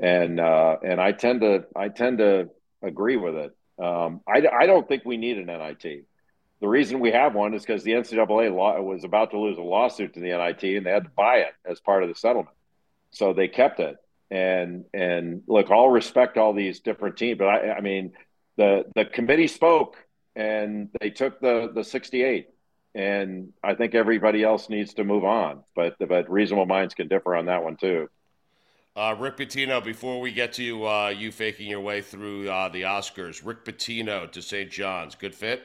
[0.00, 2.50] and uh, and I tend to I tend to
[2.82, 3.56] agree with it.
[3.82, 6.04] Um, I I don't think we need an NIT.
[6.60, 9.62] The reason we have one is because the NCAA law was about to lose a
[9.62, 12.56] lawsuit to the NIT, and they had to buy it as part of the settlement,
[13.10, 13.96] so they kept it.
[14.30, 18.12] And and look, all respect all these different teams, but I I mean
[18.56, 19.96] the the committee spoke
[20.36, 22.48] and they took the the 68
[22.94, 25.62] and I think everybody else needs to move on.
[25.74, 28.08] But but reasonable minds can differ on that one too.
[28.96, 32.82] Uh, Rick Pitino, before we get to uh, you faking your way through uh, the
[32.82, 34.68] Oscars, Rick Pitino to St.
[34.68, 35.62] John's, good fit.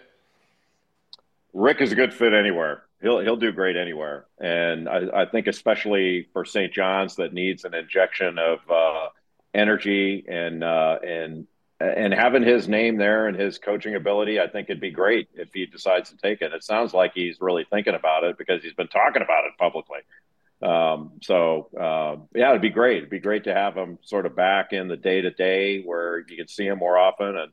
[1.52, 2.84] Rick is a good fit anywhere.
[3.02, 6.72] He'll he'll do great anywhere, and I, I think especially for St.
[6.72, 9.10] John's that needs an injection of uh,
[9.54, 11.48] energy and uh, and
[11.80, 15.50] and having his name there and his coaching ability, I think it'd be great if
[15.54, 16.54] he decides to take it.
[16.54, 20.00] It sounds like he's really thinking about it because he's been talking about it publicly.
[20.62, 23.00] Um, so uh, yeah, it'd be great.
[23.00, 26.20] It'd be great to have him sort of back in the day to day where
[26.20, 27.36] you can see him more often.
[27.36, 27.52] And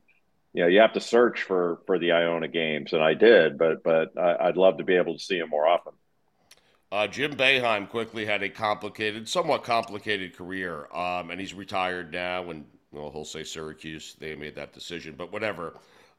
[0.53, 3.83] you know, you have to search for for the Iona games, and I did, but
[3.83, 5.93] but I, would love to be able to see him more often.
[6.91, 12.51] Uh, Jim Boeheim quickly had a complicated, somewhat complicated career, um, and he's retired now.
[12.51, 14.15] And well, he'll say Syracuse.
[14.19, 15.73] They made that decision, but whatever.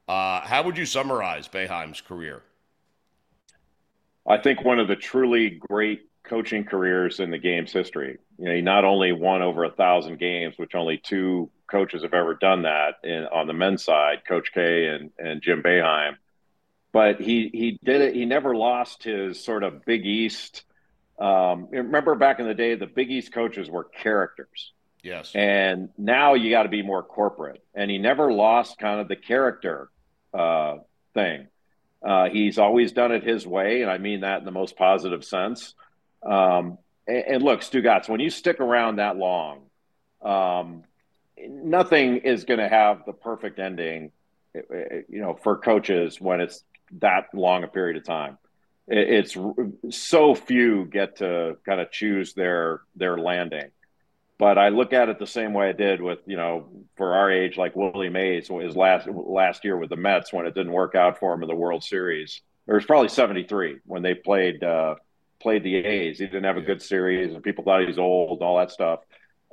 [0.08, 2.42] Uh, how would you summarize Boeheim's career?
[4.26, 8.18] I think one of the truly great coaching careers in the game's history.
[8.38, 12.14] You know, he not only won over a thousand games, which only two coaches have
[12.14, 16.16] ever done that in, on the men's side, Coach K and, and Jim Boeheim,
[16.92, 18.14] but he he did it.
[18.14, 20.64] He never lost his sort of Big East.
[21.18, 24.72] Um, remember back in the day, the Big East coaches were characters.
[25.04, 25.32] Yes.
[25.34, 27.62] And now you got to be more corporate.
[27.74, 29.90] And he never lost kind of the character
[30.32, 30.78] uh,
[31.12, 31.48] thing.
[32.02, 35.24] Uh, he's always done it his way, and I mean that in the most positive
[35.24, 35.74] sense.
[36.22, 39.62] Um, and, and, look, Stugotz, when you stick around that long,
[40.22, 40.84] um,
[41.38, 44.10] nothing is going to have the perfect ending,
[44.54, 46.62] eh, eh, you know, for coaches when it's
[47.00, 48.38] that long a period of time.
[48.86, 49.36] it's
[49.90, 53.70] so few get to kind of choose their their landing
[54.44, 56.68] but I look at it the same way I did with you know
[56.98, 60.54] for our age like Willie Mays his last last year with the Mets when it
[60.54, 62.42] didn't work out for him in the World Series.
[62.66, 64.96] It was probably '73 when they played uh,
[65.40, 66.18] played the A's.
[66.18, 68.70] He didn't have a good series, and people thought he was old, and all that
[68.70, 69.00] stuff.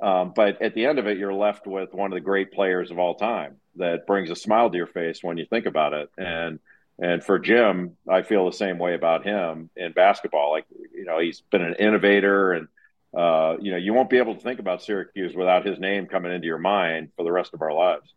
[0.02, 2.90] Um, but at the end of it, you're left with one of the great players
[2.90, 6.10] of all time that brings a smile to your face when you think about it.
[6.18, 6.58] And
[6.98, 10.50] and for Jim, I feel the same way about him in basketball.
[10.50, 12.68] Like you know, he's been an innovator and
[13.16, 16.32] uh, you know, you won't be able to think about Syracuse without his name coming
[16.32, 18.12] into your mind for the rest of our lives.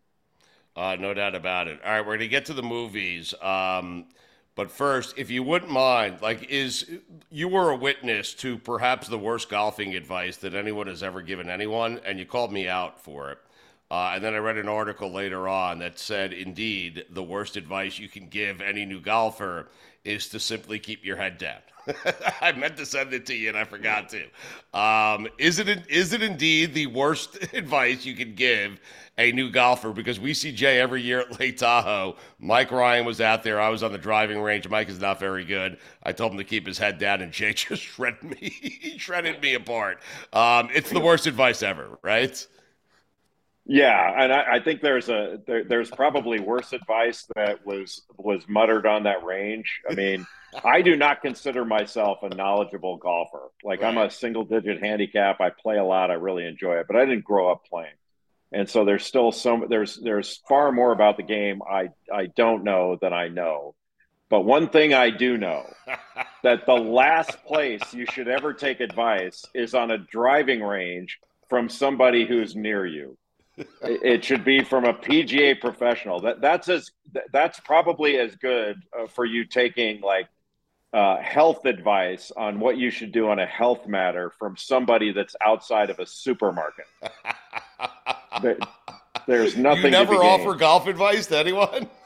[0.74, 1.80] Uh, no doubt about it.
[1.84, 3.34] All right, we're going to get to the movies.
[3.40, 4.06] Um,
[4.54, 6.90] but first, if you wouldn't mind, like, is
[7.30, 11.50] you were a witness to perhaps the worst golfing advice that anyone has ever given
[11.50, 13.38] anyone, and you called me out for it.
[13.90, 17.98] Uh, and then I read an article later on that said, indeed, the worst advice
[17.98, 19.68] you can give any new golfer
[20.04, 21.60] is to simply keep your head down.
[22.40, 24.78] I meant to send it to you and I forgot to.
[24.78, 28.80] Um, is it is it indeed the worst advice you can give
[29.18, 29.92] a new golfer?
[29.92, 32.16] Because we see Jay every year at Lake Tahoe.
[32.38, 33.60] Mike Ryan was out there.
[33.60, 34.68] I was on the driving range.
[34.68, 35.78] Mike is not very good.
[36.02, 38.48] I told him to keep his head down, and Jay just shredded me.
[38.50, 40.00] he shredded me apart.
[40.32, 42.46] Um, it's the worst advice ever, right?
[43.68, 48.44] Yeah, and I, I think there's a there, there's probably worse advice that was was
[48.48, 49.80] muttered on that range.
[49.90, 50.24] I mean,
[50.64, 53.50] I do not consider myself a knowledgeable golfer.
[53.64, 53.88] Like right.
[53.88, 55.40] I'm a single digit handicap.
[55.40, 56.10] I play a lot.
[56.10, 57.94] I really enjoy it, but I didn't grow up playing,
[58.52, 62.64] and so there's still some there's there's far more about the game I I don't
[62.64, 63.74] know than I know.
[64.28, 65.72] But one thing I do know
[66.42, 71.68] that the last place you should ever take advice is on a driving range from
[71.68, 73.16] somebody who's near you
[73.82, 76.20] it should be from a PGA professional.
[76.20, 76.90] That that's as
[77.32, 80.28] that's probably as good uh, for you taking like
[80.96, 85.36] uh, health advice on what you should do on a health matter from somebody that's
[85.44, 86.86] outside of a supermarket.
[88.42, 88.56] there,
[89.26, 89.84] there's nothing.
[89.84, 91.90] You never offer golf advice to anyone.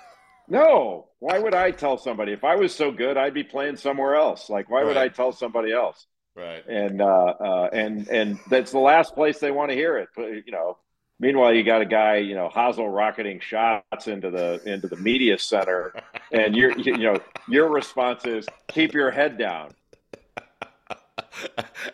[0.53, 1.07] No.
[1.21, 2.33] Why would I tell somebody?
[2.33, 4.51] If I was so good, I'd be playing somewhere else.
[4.51, 4.87] Like, why right.
[4.89, 6.09] would I tell somebody else?
[6.35, 6.67] Right.
[6.67, 10.09] And uh, uh, and and that's the last place they want to hear it.
[10.17, 10.77] But you know,
[11.21, 15.39] Meanwhile, you got a guy, you know, Hazel rocketing shots into the into the media
[15.39, 15.95] center,
[16.33, 19.71] and your you know your response is keep your head down.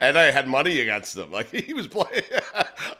[0.01, 1.33] and I had money against him.
[1.33, 2.23] Like he was playing.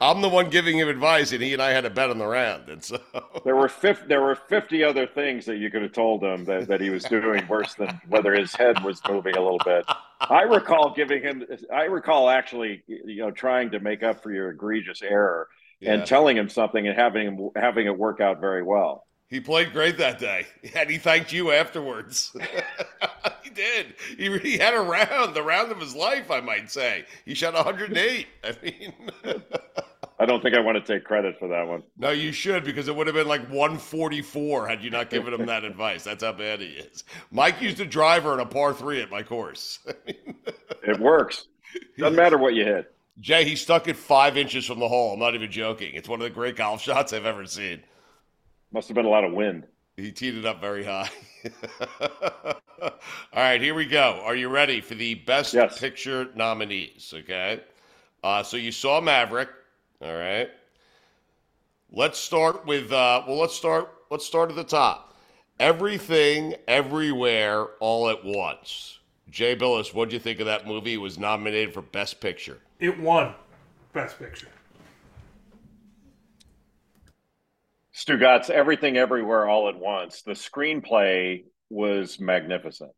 [0.01, 2.27] I'm the one giving him advice, and he and I had a bet on the
[2.27, 2.67] round.
[2.67, 2.99] And so
[3.45, 6.67] there were 50, there were 50 other things that you could have told him that,
[6.67, 9.85] that he was doing worse than whether his head was moving a little bit.
[10.19, 11.45] I recall giving him.
[11.73, 15.47] I recall actually, you know, trying to make up for your egregious error
[15.79, 15.93] yeah.
[15.93, 19.05] and telling him something and having him having it work out very well.
[19.29, 22.35] He played great that day, and he thanked you afterwards.
[23.43, 23.95] he did.
[24.17, 27.05] He, he had a round, the round of his life, I might say.
[27.25, 28.27] He shot 108.
[28.43, 28.93] I mean,
[30.19, 31.83] I don't think I want to take credit for that one.
[31.97, 35.45] No, you should because it would have been like 144 had you not given him
[35.45, 36.03] that advice.
[36.03, 37.03] That's how bad he is.
[37.29, 39.79] Mike used a driver in a par three at my course.
[40.07, 41.47] it works.
[41.97, 42.93] Doesn't matter what you hit.
[43.19, 45.13] Jay, he stuck it five inches from the hole.
[45.13, 45.93] I'm not even joking.
[45.95, 47.81] It's one of the great golf shots I've ever seen.
[48.71, 49.65] Must have been a lot of wind.
[49.95, 51.09] He teed it up very high.
[52.81, 52.91] All
[53.33, 54.21] right, here we go.
[54.23, 55.79] Are you ready for the best yes.
[55.79, 57.11] picture nominees?
[57.15, 57.61] Okay.
[58.23, 59.49] Uh, so you saw Maverick.
[60.01, 60.49] All right.
[61.91, 65.15] Let's start with uh, well, let's start let's start at the top.
[65.59, 68.99] Everything, everywhere, all at once.
[69.31, 70.93] Jay Bilas, what do you think of that movie?
[70.93, 72.59] It was nominated for Best Picture.
[72.79, 73.33] It won
[73.93, 74.49] Best Picture.
[77.93, 80.21] Stugotz, Everything Everywhere All at Once.
[80.21, 82.91] The screenplay was magnificent.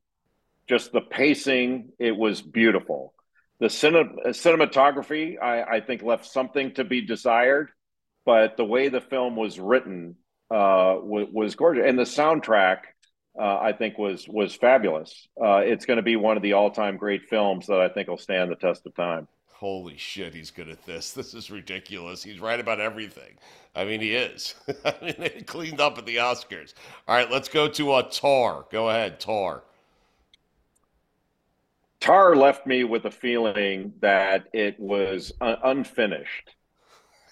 [0.67, 3.13] Just the pacing, it was beautiful.
[3.59, 7.69] The cine- cinematography, I, I, think, left something to be desired,
[8.25, 10.17] but the way the film was written
[10.51, 11.85] uh, was, was gorgeous.
[11.87, 12.79] And the soundtrack,
[13.39, 15.27] uh, I think, was was fabulous.
[15.41, 18.09] Uh, it's going to be one of the all time great films that I think
[18.09, 19.27] will stand the test of time
[19.59, 21.13] holy shit, he's good at this.
[21.19, 22.23] This is ridiculous.
[22.23, 23.33] He's right about everything.
[23.75, 24.55] I mean, he is.
[24.85, 26.73] I mean, they cleaned up at the Oscars.
[27.07, 28.65] All right, let's go to uh, Tar.
[28.71, 29.63] Go ahead, Tar.
[31.99, 36.55] Tar left me with a feeling that it was uh, unfinished,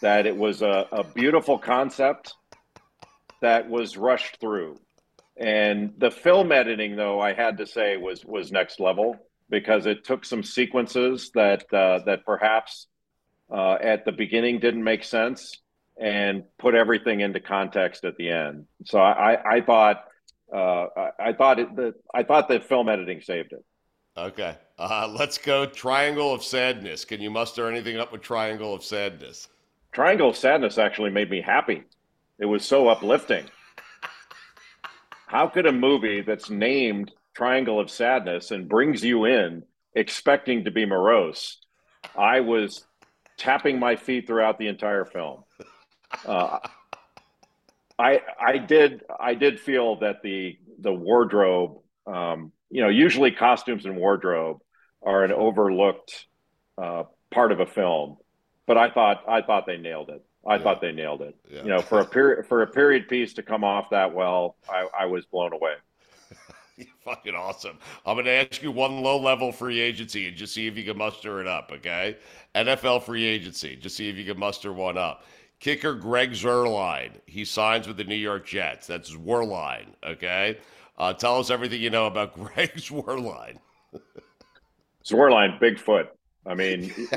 [0.02, 2.34] that it was a, a beautiful concept
[3.42, 4.78] that was rushed through.
[5.38, 9.18] And the film editing, though, I had to say was was next level
[9.50, 12.88] because it took some sequences that uh, that perhaps
[13.52, 15.62] uh, at the beginning didn't make sense
[16.00, 18.66] and put everything into context at the end.
[18.86, 20.04] So I, I thought
[20.54, 20.88] uh,
[21.20, 23.64] I thought it, the I thought that film editing saved it.
[24.18, 25.66] Okay, uh, let's go.
[25.66, 27.06] Triangle of Sadness.
[27.06, 29.48] Can you muster anything up with Triangle of Sadness?
[29.92, 31.84] Triangle of Sadness actually made me happy.
[32.40, 33.46] It was so uplifting.
[35.28, 39.62] How could a movie that's named triangle of sadness and brings you in
[39.94, 41.60] expecting to be morose,
[42.18, 42.84] I was
[43.38, 45.44] tapping my feet throughout the entire film.
[46.26, 46.58] Uh,
[48.00, 53.86] I I did I did feel that the the wardrobe, um, you know, usually costumes
[53.86, 54.58] and wardrobe
[55.04, 56.26] are an overlooked
[56.82, 58.18] uh, part of a film,
[58.66, 60.24] but I thought I thought they nailed it.
[60.46, 60.64] I yeah.
[60.64, 61.36] thought they nailed it.
[61.52, 61.62] Yeah.
[61.64, 64.88] You know, for a period for a period piece to come off that well, I,
[65.02, 65.74] I was blown away.
[66.80, 67.80] You're fucking awesome.
[68.06, 70.84] I'm going to ask you one low level free agency and just see if you
[70.84, 72.18] can muster it up, okay?
[72.54, 75.24] NFL free agency, just see if you can muster one up.
[75.60, 78.86] Kicker Greg Zuerlein, he signs with the New York Jets.
[78.86, 80.60] That's Zuerlein, okay?
[81.00, 83.58] Uh, tell us everything you know about Greg Zuerlein.
[85.04, 86.10] Zuerlein, Bigfoot.
[86.46, 86.94] I mean,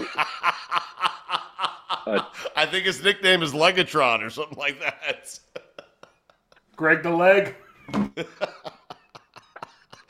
[2.06, 2.22] uh,
[2.56, 5.38] I think his nickname is Legatron or something like that.
[6.76, 7.54] Greg the Leg.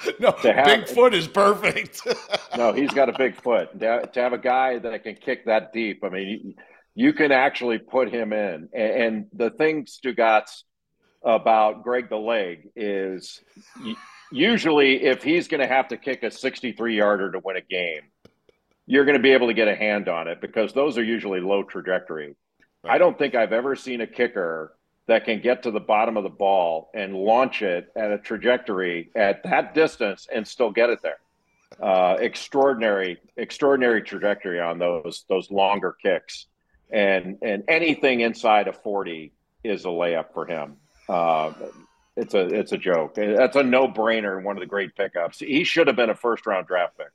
[0.21, 2.03] no, have, Bigfoot is perfect.
[2.57, 3.79] no, he's got a big foot.
[3.81, 6.55] To, to, have a guy that can kick that deep, I mean, you,
[6.95, 8.69] you can actually put him in.
[8.73, 10.63] And, and the thing, Stugotz,
[11.23, 13.41] about Greg the Leg is
[14.33, 18.03] usually if he's going to have to kick a 63 yarder to win a game,
[18.87, 21.41] you're going to be able to get a hand on it because those are usually
[21.41, 22.37] low trajectory.
[22.83, 22.95] Right.
[22.95, 24.73] I don't think I've ever seen a kicker
[25.11, 29.11] that can get to the bottom of the ball and launch it at a trajectory
[29.17, 31.19] at that distance and still get it there.
[31.83, 36.47] Uh, extraordinary, extraordinary trajectory on those those longer kicks,
[36.93, 39.33] and and anything inside of forty
[39.65, 40.77] is a layup for him.
[41.09, 41.55] Uh,
[42.17, 43.17] it's a it's a joke.
[43.17, 44.37] That's a no brainer.
[44.37, 45.41] and One of the great pickups.
[45.41, 47.09] He should have been a first round draft pick.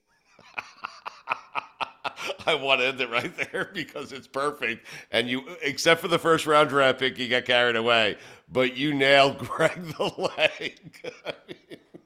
[2.45, 4.86] I want to end it right there because it's perfect.
[5.11, 8.17] And you, except for the first round draft pick, you got carried away,
[8.51, 11.13] but you nailed Greg the leg.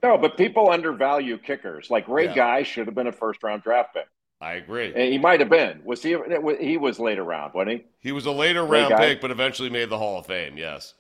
[0.04, 1.90] no, but people undervalue kickers.
[1.90, 2.36] Like Ray yeah.
[2.36, 4.08] Guy should have been a first round draft pick.
[4.42, 4.94] I agree.
[4.96, 5.82] And he might have been.
[5.84, 6.16] Was he?
[6.62, 7.86] He was later round, wasn't he?
[8.00, 9.08] He was a later Ray round Guy?
[9.08, 10.58] pick, but eventually made the Hall of Fame.
[10.58, 10.94] Yes.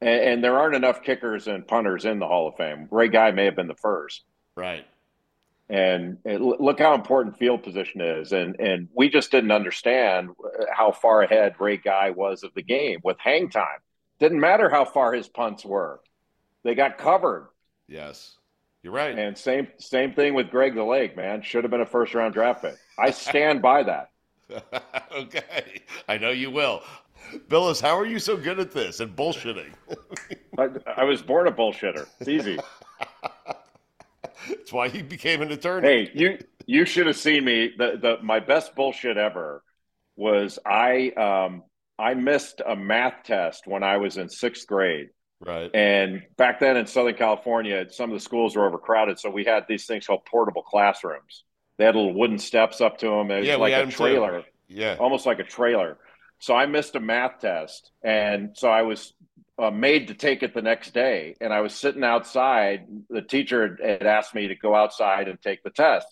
[0.00, 2.88] And, and there aren't enough kickers and punters in the Hall of Fame.
[2.90, 4.24] Ray Guy may have been the first.
[4.56, 4.84] Right
[5.72, 8.32] and look how important field position is.
[8.32, 10.28] And and we just didn't understand
[10.70, 13.78] how far ahead Ray Guy was of the game with hang time.
[14.20, 16.00] Didn't matter how far his punts were.
[16.62, 17.48] They got covered.
[17.88, 18.36] Yes.
[18.82, 19.18] You're right.
[19.18, 21.40] And same same thing with Greg the Leg, man.
[21.40, 22.76] Should have been a first round draft pick.
[22.98, 24.08] I stand by that.
[25.14, 25.82] Okay.
[26.08, 26.82] I know you will.
[27.48, 29.72] Bilas, how are you so good at this and bullshitting?
[30.58, 32.06] I, I was born a bullshitter.
[32.20, 32.58] It's easy.
[34.48, 35.88] That's why he became an attorney.
[35.88, 37.72] Hey, you you should have seen me.
[37.76, 39.62] The the my best bullshit ever
[40.16, 41.64] was I um
[41.98, 45.08] I missed a math test when I was in sixth grade.
[45.44, 45.70] Right.
[45.74, 49.64] And back then in Southern California, some of the schools were overcrowded, so we had
[49.68, 51.44] these things called portable classrooms.
[51.78, 53.30] They had little wooden steps up to them.
[53.30, 54.42] It was yeah, like a trailer.
[54.42, 54.46] Too.
[54.68, 54.96] Yeah.
[55.00, 55.98] Almost like a trailer.
[56.38, 59.14] So I missed a math test, and so I was
[59.58, 61.34] uh, made to take it the next day.
[61.40, 62.86] And I was sitting outside.
[63.10, 66.06] The teacher had asked me to go outside and take the test.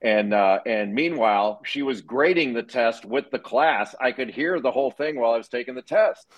[0.00, 3.96] And uh, and meanwhile, she was grading the test with the class.
[4.00, 6.30] I could hear the whole thing while I was taking the test.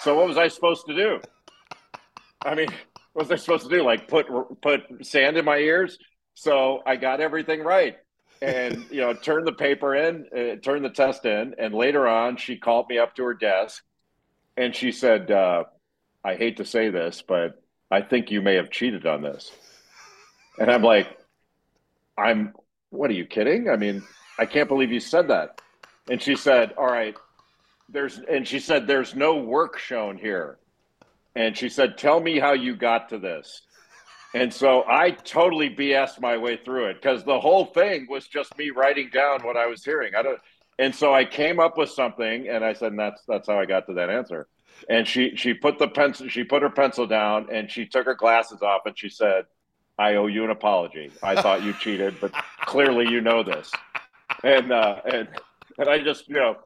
[0.00, 1.20] So what was I supposed to do?
[2.44, 2.68] I mean,
[3.12, 3.84] what was I supposed to do?
[3.84, 4.26] Like put
[4.60, 5.96] put sand in my ears?
[6.34, 7.96] So I got everything right,
[8.42, 12.36] and you know, turned the paper in, uh, turned the test in, and later on,
[12.36, 13.84] she called me up to her desk,
[14.56, 15.64] and she said, uh,
[16.24, 19.52] I hate to say this, but I think you may have cheated on this.
[20.58, 21.18] And I'm like,
[22.16, 22.54] I'm,
[22.90, 23.68] what are you kidding?
[23.68, 24.02] I mean,
[24.38, 25.60] I can't believe you said that.
[26.08, 27.14] And she said, all right,
[27.88, 30.58] there's, and she said, there's no work shown here.
[31.36, 33.62] And she said, tell me how you got to this.
[34.34, 38.56] And so I totally BS my way through it because the whole thing was just
[38.58, 40.14] me writing down what I was hearing.
[40.16, 40.40] I don't,
[40.76, 43.64] and so I came up with something, and I said, and "That's that's how I
[43.64, 44.48] got to that answer."
[44.88, 48.14] And she she put the pencil she put her pencil down and she took her
[48.14, 49.44] glasses off and she said
[49.98, 52.32] i owe you an apology i thought you cheated but
[52.62, 53.70] clearly you know this
[54.42, 55.28] and uh and
[55.78, 56.56] and i just you know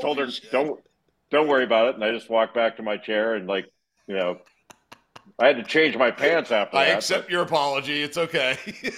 [0.00, 0.80] told her don't
[1.30, 3.66] don't worry about it and i just walked back to my chair and like
[4.06, 4.38] you know
[5.38, 6.82] I had to change my pants after that.
[6.82, 6.96] I that.
[6.98, 7.32] accept but...
[7.32, 8.02] your apology.
[8.02, 8.58] It's okay.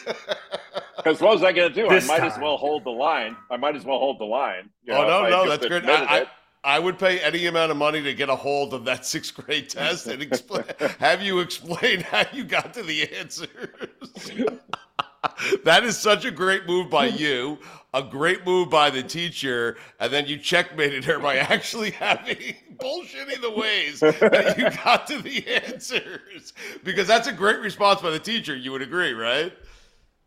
[1.02, 1.88] Because what was I going to do?
[1.88, 2.30] This I might time.
[2.30, 3.36] as well hold the line.
[3.50, 4.70] I might as well hold the line.
[4.84, 5.88] You oh know, no, no, that's good.
[5.88, 6.26] I,
[6.64, 9.68] I would pay any amount of money to get a hold of that sixth grade
[9.68, 10.64] test and explain,
[11.00, 13.48] have you explain how you got to the answers.
[15.64, 17.58] that is such a great move by you,
[17.94, 23.40] a great move by the teacher, and then you checkmated her by actually having bullshitting
[23.40, 26.52] the ways that you got to the answers.
[26.84, 28.56] Because that's a great response by the teacher.
[28.56, 29.52] You would agree, right?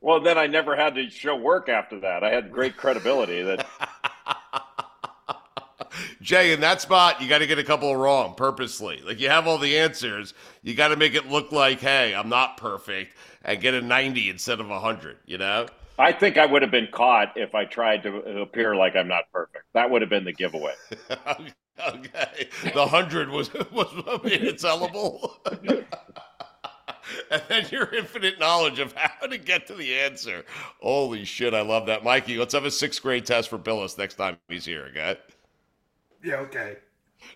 [0.01, 2.23] Well, then I never had to show work after that.
[2.23, 3.65] I had great credibility that
[6.21, 9.01] Jay, in that spot, you got to get a couple wrong purposely.
[9.05, 10.33] Like you have all the answers,
[10.63, 14.29] you got to make it look like, hey, I'm not perfect, and get a 90
[14.29, 15.17] instead of a 100.
[15.25, 15.67] You know?
[15.97, 19.31] I think I would have been caught if I tried to appear like I'm not
[19.31, 19.65] perfect.
[19.73, 20.73] That would have been the giveaway.
[21.09, 23.87] okay, the hundred was was
[24.25, 25.39] intelligible.
[27.31, 30.43] and then your infinite knowledge of how to get to the answer.
[30.81, 32.03] Holy shit, I love that.
[32.03, 35.17] Mikey, let's have a sixth grade test for Bilas next time he's here, okay?
[36.25, 36.77] Yeah, okay.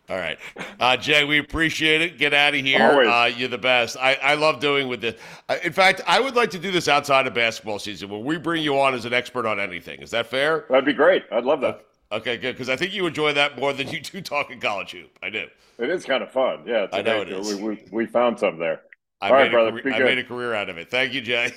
[0.09, 0.37] All right.
[0.79, 2.17] Uh, Jay, we appreciate it.
[2.17, 2.81] Get out of here.
[2.81, 3.97] Uh, you're the best.
[3.97, 5.19] I, I love doing with this.
[5.47, 8.37] Uh, in fact, I would like to do this outside of basketball season where we
[8.37, 10.01] bring you on as an expert on anything.
[10.01, 10.65] Is that fair?
[10.69, 11.23] That'd be great.
[11.31, 11.85] I'd love that.
[12.11, 12.55] Okay, good.
[12.55, 15.11] Because I think you enjoy that more than you do talking college hoop.
[15.21, 15.47] I do.
[15.77, 16.63] It is kind of fun.
[16.65, 17.55] Yeah, I know it is.
[17.55, 18.81] We, we, we found some there.
[19.21, 19.69] I, All made, right, brother.
[19.69, 20.89] a, Be career, I made a career out of it.
[20.89, 21.51] Thank you, Jay.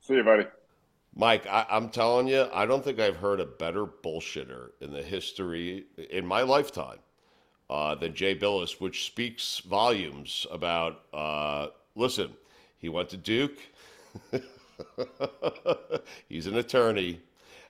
[0.00, 0.44] See you, buddy.
[1.14, 5.02] Mike, I, I'm telling you, I don't think I've heard a better bullshitter in the
[5.02, 6.98] history in my lifetime
[7.68, 11.02] uh, than Jay Bilas, which speaks volumes about.
[11.12, 12.32] Uh, listen,
[12.78, 13.58] he went to Duke.
[16.28, 17.20] He's an attorney.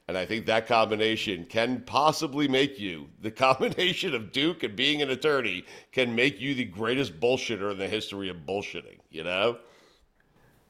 [0.08, 5.02] And I think that combination can possibly make you the combination of Duke and being
[5.02, 9.58] an attorney can make you the greatest bullshitter in the history of bullshitting, you know?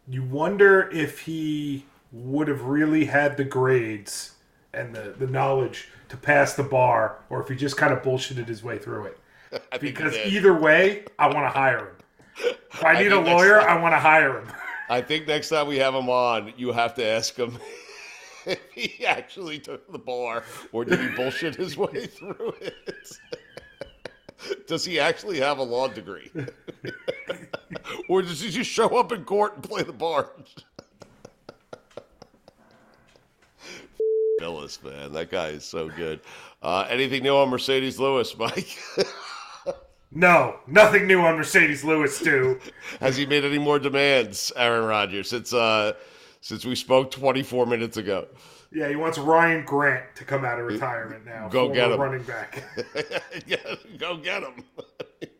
[0.08, 4.32] You wonder if he would have really had the grades
[4.74, 8.46] and the, the knowledge to pass the bar, or if he just kind of bullshitted
[8.48, 9.18] his way through it.
[9.72, 11.96] I Because either way, I want to hire him.
[12.72, 14.48] If I I need a think that's- lawyer, I want to hire him.
[14.90, 17.56] I think next time we have him on, you have to ask him
[18.46, 20.42] if he actually took the bar
[20.72, 22.74] or did he bullshit his way through it.
[24.66, 26.30] Does he actually have a law degree?
[28.08, 30.30] or does he just show up in court and play the bar?
[34.40, 36.20] Bilas, man, that guy is so good.
[36.62, 38.76] Uh, anything new on Marcedes Lewis, Mike?
[40.12, 42.58] No, nothing new on Marcedes Lewis, too.
[42.98, 45.92] Has he made any more demands, Aaron Rodgers, since uh,
[46.40, 48.26] since we spoke 24 minutes ago?
[48.72, 51.48] Yeah, he wants Ryan Grant to come out of retirement now.
[51.48, 52.00] Go get him.
[52.00, 52.62] running back.
[53.46, 53.56] yeah,
[53.98, 54.64] go get him.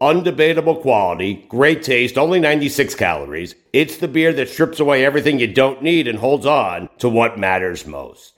[0.00, 3.54] undebatable quality, great taste, only 96 calories.
[3.72, 7.38] It's the beer that strips away everything you don't need and holds on to what
[7.38, 8.37] matters most.